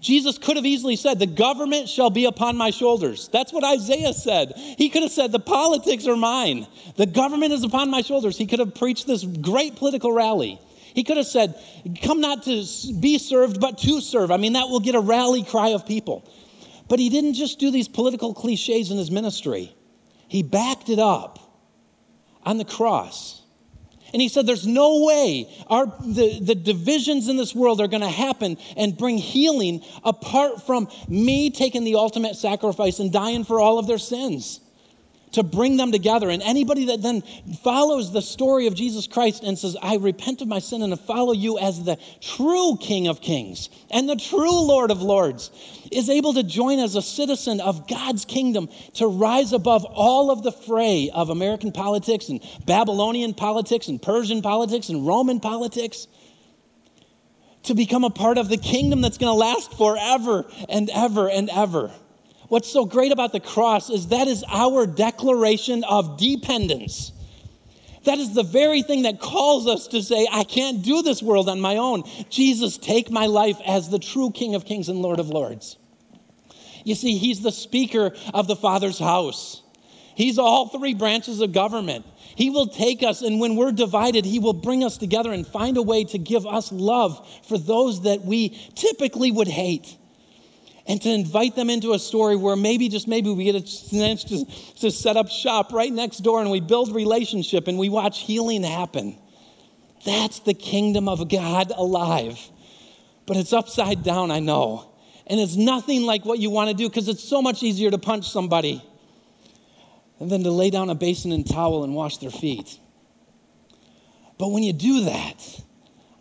Jesus 0.02 0.40
could 0.40 0.56
have 0.56 0.66
easily 0.66 0.96
said, 0.96 1.20
The 1.20 1.28
government 1.28 1.88
shall 1.88 2.10
be 2.10 2.26
upon 2.26 2.58
my 2.58 2.72
shoulders. 2.72 3.30
That's 3.32 3.54
what 3.54 3.64
Isaiah 3.64 4.14
said. 4.14 4.54
He 4.56 4.90
could 4.90 5.04
have 5.04 5.12
said, 5.12 5.32
The 5.32 5.40
politics 5.40 6.08
are 6.08 6.16
mine. 6.16 6.68
The 6.98 7.06
government 7.06 7.54
is 7.54 7.64
upon 7.64 7.92
my 7.92 8.02
shoulders. 8.02 8.38
He 8.38 8.48
could 8.48 8.60
have 8.60 8.74
preached 8.74 9.06
this 9.06 9.24
great 9.24 9.76
political 9.76 10.12
rally. 10.12 10.60
He 10.94 11.04
could 11.04 11.18
have 11.18 11.28
said, 11.28 11.56
Come 12.02 12.20
not 12.20 12.44
to 12.44 12.66
be 13.00 13.20
served, 13.20 13.62
but 13.62 13.78
to 13.80 14.02
serve. 14.02 14.32
I 14.32 14.38
mean, 14.38 14.54
that 14.54 14.70
will 14.70 14.80
get 14.80 14.96
a 14.96 15.00
rally 15.00 15.44
cry 15.44 15.70
of 15.70 15.86
people. 15.86 16.28
But 16.90 16.98
he 16.98 17.10
didn't 17.10 17.36
just 17.36 17.60
do 17.60 17.70
these 17.70 17.88
political 17.88 18.34
cliches 18.34 18.90
in 18.92 18.98
his 18.98 19.12
ministry, 19.12 19.74
he 20.28 20.42
backed 20.42 20.90
it 20.90 21.00
up 21.00 21.40
on 22.44 22.58
the 22.58 22.66
cross. 22.66 23.41
And 24.14 24.22
he 24.22 24.30
said, 24.30 24.46
There's 24.46 24.68
no 24.68 25.04
way 25.06 25.50
our, 25.68 25.86
the, 25.86 26.40
the 26.42 26.56
divisions 26.56 27.28
in 27.28 27.38
this 27.38 27.56
world 27.56 27.82
are 27.82 27.88
going 27.88 28.02
to 28.02 28.10
happen 28.10 28.58
and 28.78 28.98
bring 28.98 29.18
healing 29.18 29.84
apart 30.04 30.66
from 30.66 30.88
me 31.08 31.50
taking 31.50 31.84
the 31.84 31.96
ultimate 31.96 32.36
sacrifice 32.36 33.00
and 33.00 33.12
dying 33.12 33.44
for 33.44 33.60
all 33.60 33.80
of 33.80 33.88
their 33.88 33.98
sins 33.98 34.60
to 35.34 35.44
bring 35.44 35.78
them 35.78 35.92
together. 35.92 36.30
And 36.30 36.42
anybody 36.42 36.86
that 36.86 37.02
then 37.02 37.22
follows 37.64 38.12
the 38.12 38.22
story 38.22 38.68
of 38.68 38.76
Jesus 38.76 39.08
Christ 39.08 39.44
and 39.44 39.58
says, 39.58 39.78
I 39.82 39.96
repent 39.96 40.42
of 40.42 40.48
my 40.48 40.60
sin 40.60 40.82
and 40.82 41.00
follow 41.00 41.34
you 41.34 41.58
as 41.58 41.84
the 41.84 41.98
true 42.20 42.78
King 42.80 43.08
of 43.08 43.22
Kings 43.22 43.70
and 43.90 44.08
the 44.08 44.16
true 44.16 44.66
Lord 44.66 44.92
of 44.92 45.02
Lords, 45.02 45.52
is 45.92 46.10
able 46.10 46.34
to 46.34 46.44
join 46.44 46.80
as 46.80 46.96
a 46.96 47.02
citizen 47.02 47.60
of 47.60 47.88
God's 47.88 48.26
kingdom 48.26 48.70
to 48.96 49.08
rise 49.08 49.54
above 49.54 49.86
all 49.86 50.32
of 50.32 50.44
the 50.44 50.52
fray 50.52 51.10
of 51.14 51.30
American 51.30 51.72
politics 51.72 52.30
and 52.30 52.42
Babylonian 52.66 53.34
politics 53.34 53.88
and 53.88 54.02
Persian 54.02 54.42
politics 54.42 54.90
and 54.90 55.06
Roman 55.06 55.40
politics. 55.40 56.08
To 57.66 57.76
become 57.76 58.04
a 58.04 58.10
part 58.10 58.40
of 58.40 58.50
the 58.50 58.58
kingdom 58.58 59.02
that's 59.02 59.20
going 59.20 59.32
to 59.32 59.38
last 59.38 59.78
forever 59.78 60.46
and 60.68 60.90
ever 60.90 61.30
and 61.30 61.48
ever. 61.48 61.92
What's 62.52 62.70
so 62.70 62.84
great 62.84 63.14
about 63.14 63.32
the 63.32 63.40
cross 63.40 63.90
is 63.90 64.08
that 64.08 64.28
is 64.28 64.44
our 64.50 64.86
declaration 64.86 65.86
of 65.86 66.18
dependence. 66.18 67.14
That 68.04 68.18
is 68.18 68.34
the 68.34 68.44
very 68.44 68.82
thing 68.82 69.04
that 69.04 69.22
calls 69.22 69.68
us 69.68 69.88
to 69.88 70.04
say, 70.04 70.28
I 70.30 70.44
can't 70.44 70.82
do 70.82 71.02
this 71.02 71.24
world 71.24 71.48
on 71.48 71.62
my 71.62 71.78
own. 71.78 72.04
Jesus, 72.30 72.78
take 72.78 73.10
my 73.10 73.28
life 73.28 73.56
as 73.66 73.90
the 73.90 74.00
true 74.00 74.32
King 74.32 74.54
of 74.56 74.66
Kings 74.66 74.90
and 74.90 75.00
Lord 75.00 75.22
of 75.22 75.30
Lords. 75.30 75.78
You 76.84 76.94
see, 76.94 77.16
He's 77.16 77.42
the 77.42 77.54
Speaker 77.54 78.12
of 78.34 78.48
the 78.48 78.58
Father's 78.58 79.00
house. 79.00 79.64
He's 80.16 80.38
all 80.38 80.68
three 80.68 80.94
branches 80.94 81.40
of 81.40 81.54
government. 81.54 82.06
He 82.36 82.50
will 82.50 82.68
take 82.68 83.02
us, 83.02 83.22
and 83.22 83.40
when 83.40 83.56
we're 83.56 83.72
divided, 83.72 84.26
He 84.26 84.40
will 84.40 84.52
bring 84.52 84.84
us 84.84 84.98
together 84.98 85.32
and 85.32 85.48
find 85.48 85.78
a 85.78 85.82
way 85.82 86.04
to 86.04 86.18
give 86.18 86.46
us 86.46 86.70
love 86.70 87.26
for 87.48 87.58
those 87.58 88.02
that 88.02 88.26
we 88.26 88.50
typically 88.76 89.32
would 89.32 89.48
hate 89.48 89.96
and 90.88 91.02
to 91.02 91.10
invite 91.10 91.56
them 91.56 91.70
into 91.70 91.94
a 91.94 92.00
story 92.00 92.36
where 92.36 92.56
maybe, 92.56 92.90
just 92.90 93.08
maybe, 93.08 93.30
we 93.30 93.44
get 93.44 93.56
a 93.56 93.62
chance 93.62 94.24
to, 94.26 94.46
to 94.80 94.92
set 94.92 95.16
up 95.16 95.30
shop 95.30 95.74
right 95.74 95.92
next 95.92 96.20
door 96.20 96.42
and 96.42 96.50
we 96.50 96.60
build 96.60 96.94
relationship 96.96 97.68
and 97.68 97.78
we 97.78 97.90
watch 97.90 98.20
healing 98.20 98.64
happen. 98.64 99.18
That's 100.06 100.40
the 100.40 100.54
kingdom 100.54 101.08
of 101.08 101.30
God 101.30 101.72
alive. 101.76 102.40
But 103.28 103.38
it's 103.38 103.54
upside 103.54 104.04
down, 104.04 104.32
I 104.32 104.40
know. 104.40 104.92
And 105.28 105.40
it's 105.40 105.56
nothing 105.56 106.04
like 106.04 106.26
what 106.26 106.40
you 106.40 106.50
want 106.50 106.70
to 106.70 106.76
do 106.76 106.90
because 106.90 107.08
it's 107.08 107.24
so 107.24 107.42
much 107.42 107.62
easier 107.62 107.92
to 107.92 107.98
punch 107.98 108.30
somebody 108.30 108.84
than 110.20 110.44
to 110.44 110.52
lay 110.52 110.70
down 110.70 110.90
a 110.90 110.96
basin 110.96 111.32
and 111.32 111.48
towel 111.48 111.84
and 111.84 111.96
wash 111.96 112.18
their 112.18 112.32
feet. 112.32 112.78
But 114.38 114.50
when 114.50 114.64
you 114.64 114.74
do 114.74 115.06
that, 115.06 115.62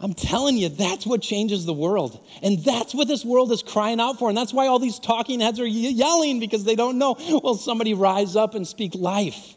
I'm 0.00 0.14
telling 0.14 0.56
you, 0.56 0.70
that's 0.70 1.06
what 1.06 1.20
changes 1.20 1.66
the 1.66 1.74
world. 1.74 2.26
And 2.42 2.58
that's 2.64 2.94
what 2.94 3.06
this 3.06 3.24
world 3.24 3.52
is 3.52 3.62
crying 3.62 4.00
out 4.00 4.18
for. 4.18 4.28
And 4.30 4.36
that's 4.36 4.52
why 4.52 4.66
all 4.66 4.78
these 4.78 4.98
talking 4.98 5.40
heads 5.40 5.60
are 5.60 5.66
yelling 5.66 6.40
because 6.40 6.64
they 6.64 6.74
don't 6.74 6.98
know. 6.98 7.16
Well, 7.42 7.54
somebody 7.56 7.92
rise 7.92 8.34
up 8.34 8.54
and 8.54 8.66
speak 8.66 8.94
life. 8.94 9.54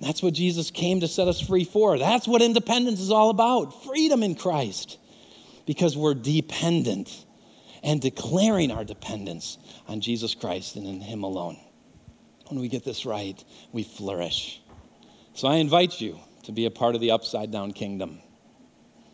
That's 0.00 0.22
what 0.22 0.34
Jesus 0.34 0.70
came 0.70 1.00
to 1.00 1.08
set 1.08 1.26
us 1.26 1.40
free 1.40 1.64
for. 1.64 1.98
That's 1.98 2.28
what 2.28 2.42
independence 2.42 3.00
is 3.00 3.10
all 3.10 3.30
about 3.30 3.84
freedom 3.84 4.22
in 4.22 4.34
Christ 4.34 4.98
because 5.64 5.96
we're 5.96 6.14
dependent. 6.14 7.24
and 7.82 8.00
declaring 8.00 8.70
our 8.70 8.84
dependence 8.84 9.58
on 9.88 10.00
Jesus 10.00 10.34
Christ 10.34 10.76
and 10.76 10.86
in 10.86 11.00
Him 11.00 11.24
alone. 11.24 11.58
When 12.48 12.60
we 12.60 12.68
get 12.68 12.84
this 12.84 13.04
right, 13.04 13.42
we 13.72 13.82
flourish. 13.82 14.60
So 15.34 15.48
I 15.48 15.56
invite 15.56 16.00
you 16.00 16.18
to 16.44 16.52
be 16.52 16.66
a 16.66 16.70
part 16.70 16.94
of 16.94 17.00
the 17.00 17.10
upside 17.12 17.50
down 17.50 17.72
kingdom. 17.72 18.20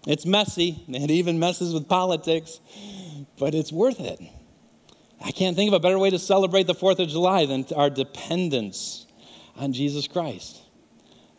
It's 0.08 0.24
messy, 0.24 0.82
it 0.88 1.10
even 1.10 1.38
messes 1.38 1.74
with 1.74 1.86
politics, 1.86 2.60
but 3.38 3.54
it's 3.54 3.70
worth 3.70 4.00
it. 4.00 4.18
I 5.22 5.32
can't 5.32 5.54
think 5.54 5.68
of 5.68 5.74
a 5.74 5.80
better 5.80 5.98
way 5.98 6.08
to 6.08 6.18
celebrate 6.18 6.66
the 6.66 6.74
4th 6.74 6.98
of 6.98 7.08
July 7.08 7.44
than 7.44 7.66
our 7.76 7.90
dependence 7.90 9.06
on 9.54 9.74
Jesus 9.74 10.08
Christ, 10.08 10.62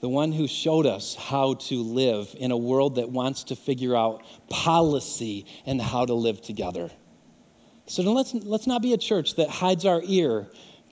the 0.01 0.07
one 0.07 0.31
who 0.31 0.47
showed 0.47 0.85
us 0.85 1.15
how 1.15 1.55
to 1.55 1.81
live 1.81 2.35
in 2.37 2.51
a 2.51 2.57
world 2.57 2.97
that 2.97 3.09
wants 3.09 3.45
to 3.45 3.55
figure 3.55 3.95
out 3.95 4.21
policy 4.51 5.47
and 5.65 5.81
how 5.81 6.05
to 6.05 6.13
live 6.13 6.39
together. 6.39 6.91
So 7.87 8.03
let's, 8.03 8.35
let's 8.35 8.67
not 8.67 8.83
be 8.83 8.93
a 8.93 8.99
church 8.99 9.35
that 9.37 9.49
hides 9.49 9.83
our 9.83 10.01
ear 10.05 10.45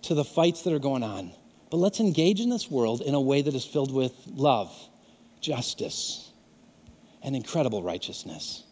to 0.04 0.16
the 0.16 0.26
fights 0.26 0.64
that 0.64 0.74
are 0.74 0.80
going 0.80 1.04
on, 1.04 1.32
but 1.70 1.78
let's 1.78 2.00
engage 2.00 2.40
in 2.40 2.50
this 2.50 2.72
world 2.72 3.02
in 3.02 3.14
a 3.14 3.22
way 3.22 3.44
that 3.44 3.54
is 3.54 3.66
filled 3.66 3.94
with 3.94 4.16
love, 4.26 4.76
justice, 5.42 6.27
and 7.24 7.36
incredible 7.36 7.84
righteousness. 7.84 8.64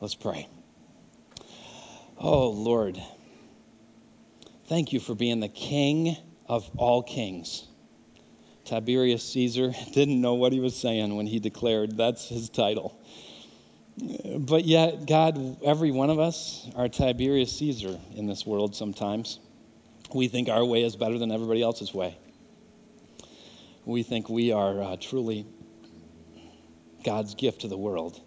Let's 0.00 0.14
pray. 0.14 0.48
Oh, 2.18 2.50
Lord, 2.50 3.00
thank 4.66 4.92
you 4.92 5.00
for 5.00 5.14
being 5.14 5.40
the 5.40 5.48
King 5.48 6.16
of 6.46 6.70
all 6.76 7.02
kings. 7.02 7.66
Tiberius 8.64 9.24
Caesar 9.32 9.72
didn't 9.92 10.20
know 10.20 10.34
what 10.34 10.52
he 10.52 10.60
was 10.60 10.76
saying 10.76 11.16
when 11.16 11.26
he 11.26 11.38
declared 11.38 11.96
that's 11.96 12.28
his 12.28 12.48
title. 12.48 12.98
But 14.38 14.64
yet, 14.64 15.06
God, 15.06 15.62
every 15.62 15.90
one 15.90 16.08
of 16.10 16.18
us 16.18 16.68
are 16.74 16.88
Tiberius 16.88 17.56
Caesar 17.58 17.98
in 18.14 18.26
this 18.26 18.46
world 18.46 18.74
sometimes. 18.74 19.40
We 20.14 20.28
think 20.28 20.48
our 20.48 20.64
way 20.64 20.82
is 20.82 20.96
better 20.96 21.18
than 21.18 21.30
everybody 21.30 21.62
else's 21.62 21.92
way. 21.92 22.16
We 23.84 24.02
think 24.02 24.28
we 24.28 24.52
are 24.52 24.82
uh, 24.82 24.96
truly 25.00 25.46
God's 27.04 27.34
gift 27.34 27.62
to 27.62 27.68
the 27.68 27.78
world. 27.78 28.20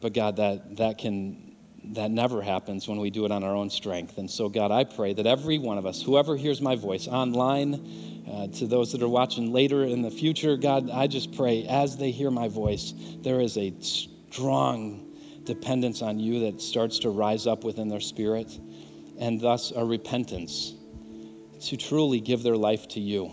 But 0.00 0.12
God, 0.12 0.36
that, 0.36 0.76
that 0.76 0.98
can 0.98 1.54
that 1.92 2.10
never 2.10 2.40
happens 2.40 2.88
when 2.88 2.98
we 2.98 3.10
do 3.10 3.24
it 3.26 3.32
on 3.32 3.44
our 3.44 3.54
own 3.54 3.68
strength. 3.68 4.18
And 4.18 4.30
so, 4.30 4.48
God, 4.48 4.70
I 4.70 4.84
pray 4.84 5.12
that 5.12 5.26
every 5.26 5.58
one 5.58 5.76
of 5.76 5.86
us, 5.86 6.02
whoever 6.02 6.36
hears 6.36 6.60
my 6.60 6.76
voice 6.76 7.06
online, 7.06 8.24
uh, 8.30 8.46
to 8.58 8.66
those 8.66 8.92
that 8.92 9.02
are 9.02 9.08
watching 9.08 9.52
later 9.52 9.84
in 9.84 10.00
the 10.00 10.10
future, 10.10 10.56
God, 10.56 10.88
I 10.90 11.06
just 11.06 11.36
pray 11.36 11.66
as 11.66 11.98
they 11.98 12.10
hear 12.10 12.30
my 12.30 12.48
voice, 12.48 12.94
there 13.22 13.40
is 13.40 13.58
a 13.58 13.74
strong 13.80 15.14
dependence 15.44 16.00
on 16.00 16.18
you 16.18 16.50
that 16.50 16.62
starts 16.62 17.00
to 17.00 17.10
rise 17.10 17.46
up 17.46 17.64
within 17.64 17.88
their 17.88 18.00
spirit, 18.00 18.58
and 19.18 19.40
thus 19.40 19.70
a 19.70 19.84
repentance 19.84 20.72
to 21.60 21.76
truly 21.76 22.20
give 22.20 22.42
their 22.42 22.56
life 22.56 22.88
to 22.88 23.00
you 23.00 23.32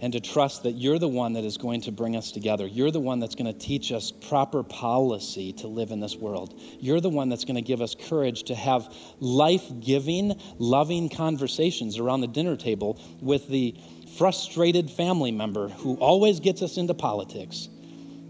and 0.00 0.12
to 0.14 0.20
trust 0.20 0.62
that 0.62 0.72
you're 0.72 0.98
the 0.98 1.08
one 1.08 1.34
that 1.34 1.44
is 1.44 1.58
going 1.58 1.82
to 1.82 1.92
bring 1.92 2.16
us 2.16 2.32
together. 2.32 2.66
You're 2.66 2.90
the 2.90 3.00
one 3.00 3.20
that's 3.20 3.34
going 3.34 3.52
to 3.52 3.58
teach 3.58 3.92
us 3.92 4.10
proper 4.10 4.62
policy 4.62 5.52
to 5.54 5.68
live 5.68 5.90
in 5.90 6.00
this 6.00 6.16
world. 6.16 6.58
You're 6.80 7.00
the 7.00 7.10
one 7.10 7.28
that's 7.28 7.44
going 7.44 7.56
to 7.56 7.62
give 7.62 7.80
us 7.80 7.94
courage 8.08 8.44
to 8.44 8.54
have 8.54 8.92
life 9.20 9.64
giving, 9.80 10.40
loving 10.58 11.08
conversations 11.08 11.98
around 11.98 12.22
the 12.22 12.28
dinner 12.28 12.56
table 12.56 13.00
with 13.20 13.48
the 13.48 13.76
frustrated 14.16 14.90
family 14.90 15.32
member 15.32 15.68
who 15.68 15.96
always 15.96 16.40
gets 16.40 16.62
us 16.62 16.76
into 16.78 16.94
politics. 16.94 17.68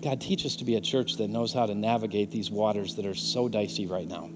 God, 0.02 0.20
teach 0.20 0.46
us 0.46 0.56
to 0.56 0.64
be 0.64 0.76
a 0.76 0.80
church 0.80 1.16
that 1.18 1.28
knows 1.28 1.52
how 1.52 1.66
to 1.66 1.74
navigate 1.74 2.30
these 2.30 2.50
waters 2.50 2.96
that 2.96 3.06
are 3.06 3.14
so 3.14 3.48
dicey 3.48 3.86
right 3.86 4.08
now. 4.08 4.30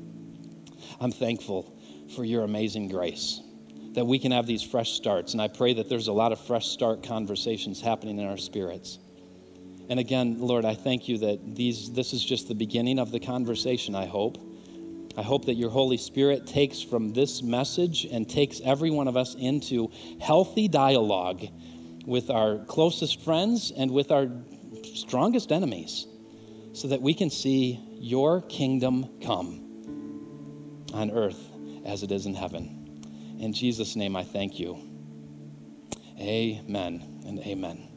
I'm 1.01 1.11
thankful 1.12 1.76
for 2.14 2.24
your 2.24 2.45
amazing 2.45 2.89
grace 2.89 3.41
that 3.95 4.05
we 4.05 4.19
can 4.19 4.33
have 4.33 4.47
these 4.47 4.63
fresh 4.63 4.93
starts. 4.93 5.33
And 5.33 5.41
I 5.41 5.49
pray 5.49 5.75
that 5.75 5.89
there's 5.89 6.09
a 6.09 6.13
lot 6.13 6.33
of 6.33 6.41
fresh 6.41 6.67
start 6.67 7.03
conversations 7.03 7.81
happening 7.81 8.19
in 8.19 8.27
our 8.27 8.37
spirits. 8.37 8.99
And 9.89 10.01
again, 10.01 10.41
Lord, 10.41 10.65
I 10.65 10.75
thank 10.75 11.09
you 11.09 11.19
that 11.19 11.55
these, 11.55 11.93
this 11.93 12.13
is 12.13 12.25
just 12.25 12.49
the 12.49 12.55
beginning 12.55 12.99
of 12.99 13.11
the 13.11 13.21
conversation, 13.21 13.95
I 13.95 14.07
hope. 14.07 14.39
I 15.17 15.23
hope 15.23 15.45
that 15.45 15.55
your 15.55 15.71
Holy 15.71 15.97
Spirit 15.97 16.47
takes 16.47 16.83
from 16.83 17.13
this 17.13 17.43
message 17.43 18.05
and 18.05 18.29
takes 18.29 18.61
every 18.65 18.91
one 18.91 19.07
of 19.07 19.17
us 19.17 19.37
into 19.37 19.91
healthy 20.21 20.67
dialogue 20.67 21.45
with 22.05 22.31
our 22.31 22.59
closest 22.65 23.23
friends 23.23 23.73
and 23.77 23.91
with 23.91 24.11
our 24.11 24.29
strongest 24.95 25.53
enemies 25.53 26.07
so 26.73 26.89
that 26.89 27.01
we 27.01 27.15
can 27.15 27.31
see 27.31 27.81
your 28.01 28.43
kingdom 28.43 29.09
come 29.23 29.61
on 30.93 31.11
earth 31.13 31.41
as 31.87 32.03
it 32.03 32.11
is 32.11 32.27
in 32.27 32.35
heaven. 32.35 32.84
In 33.45 33.53
Jesus' 33.53 33.95
name, 33.95 34.17
I 34.17 34.25
thank 34.25 34.59
you. 34.59 34.79
Amen 36.19 37.21
and 37.27 37.39
amen. 37.41 37.94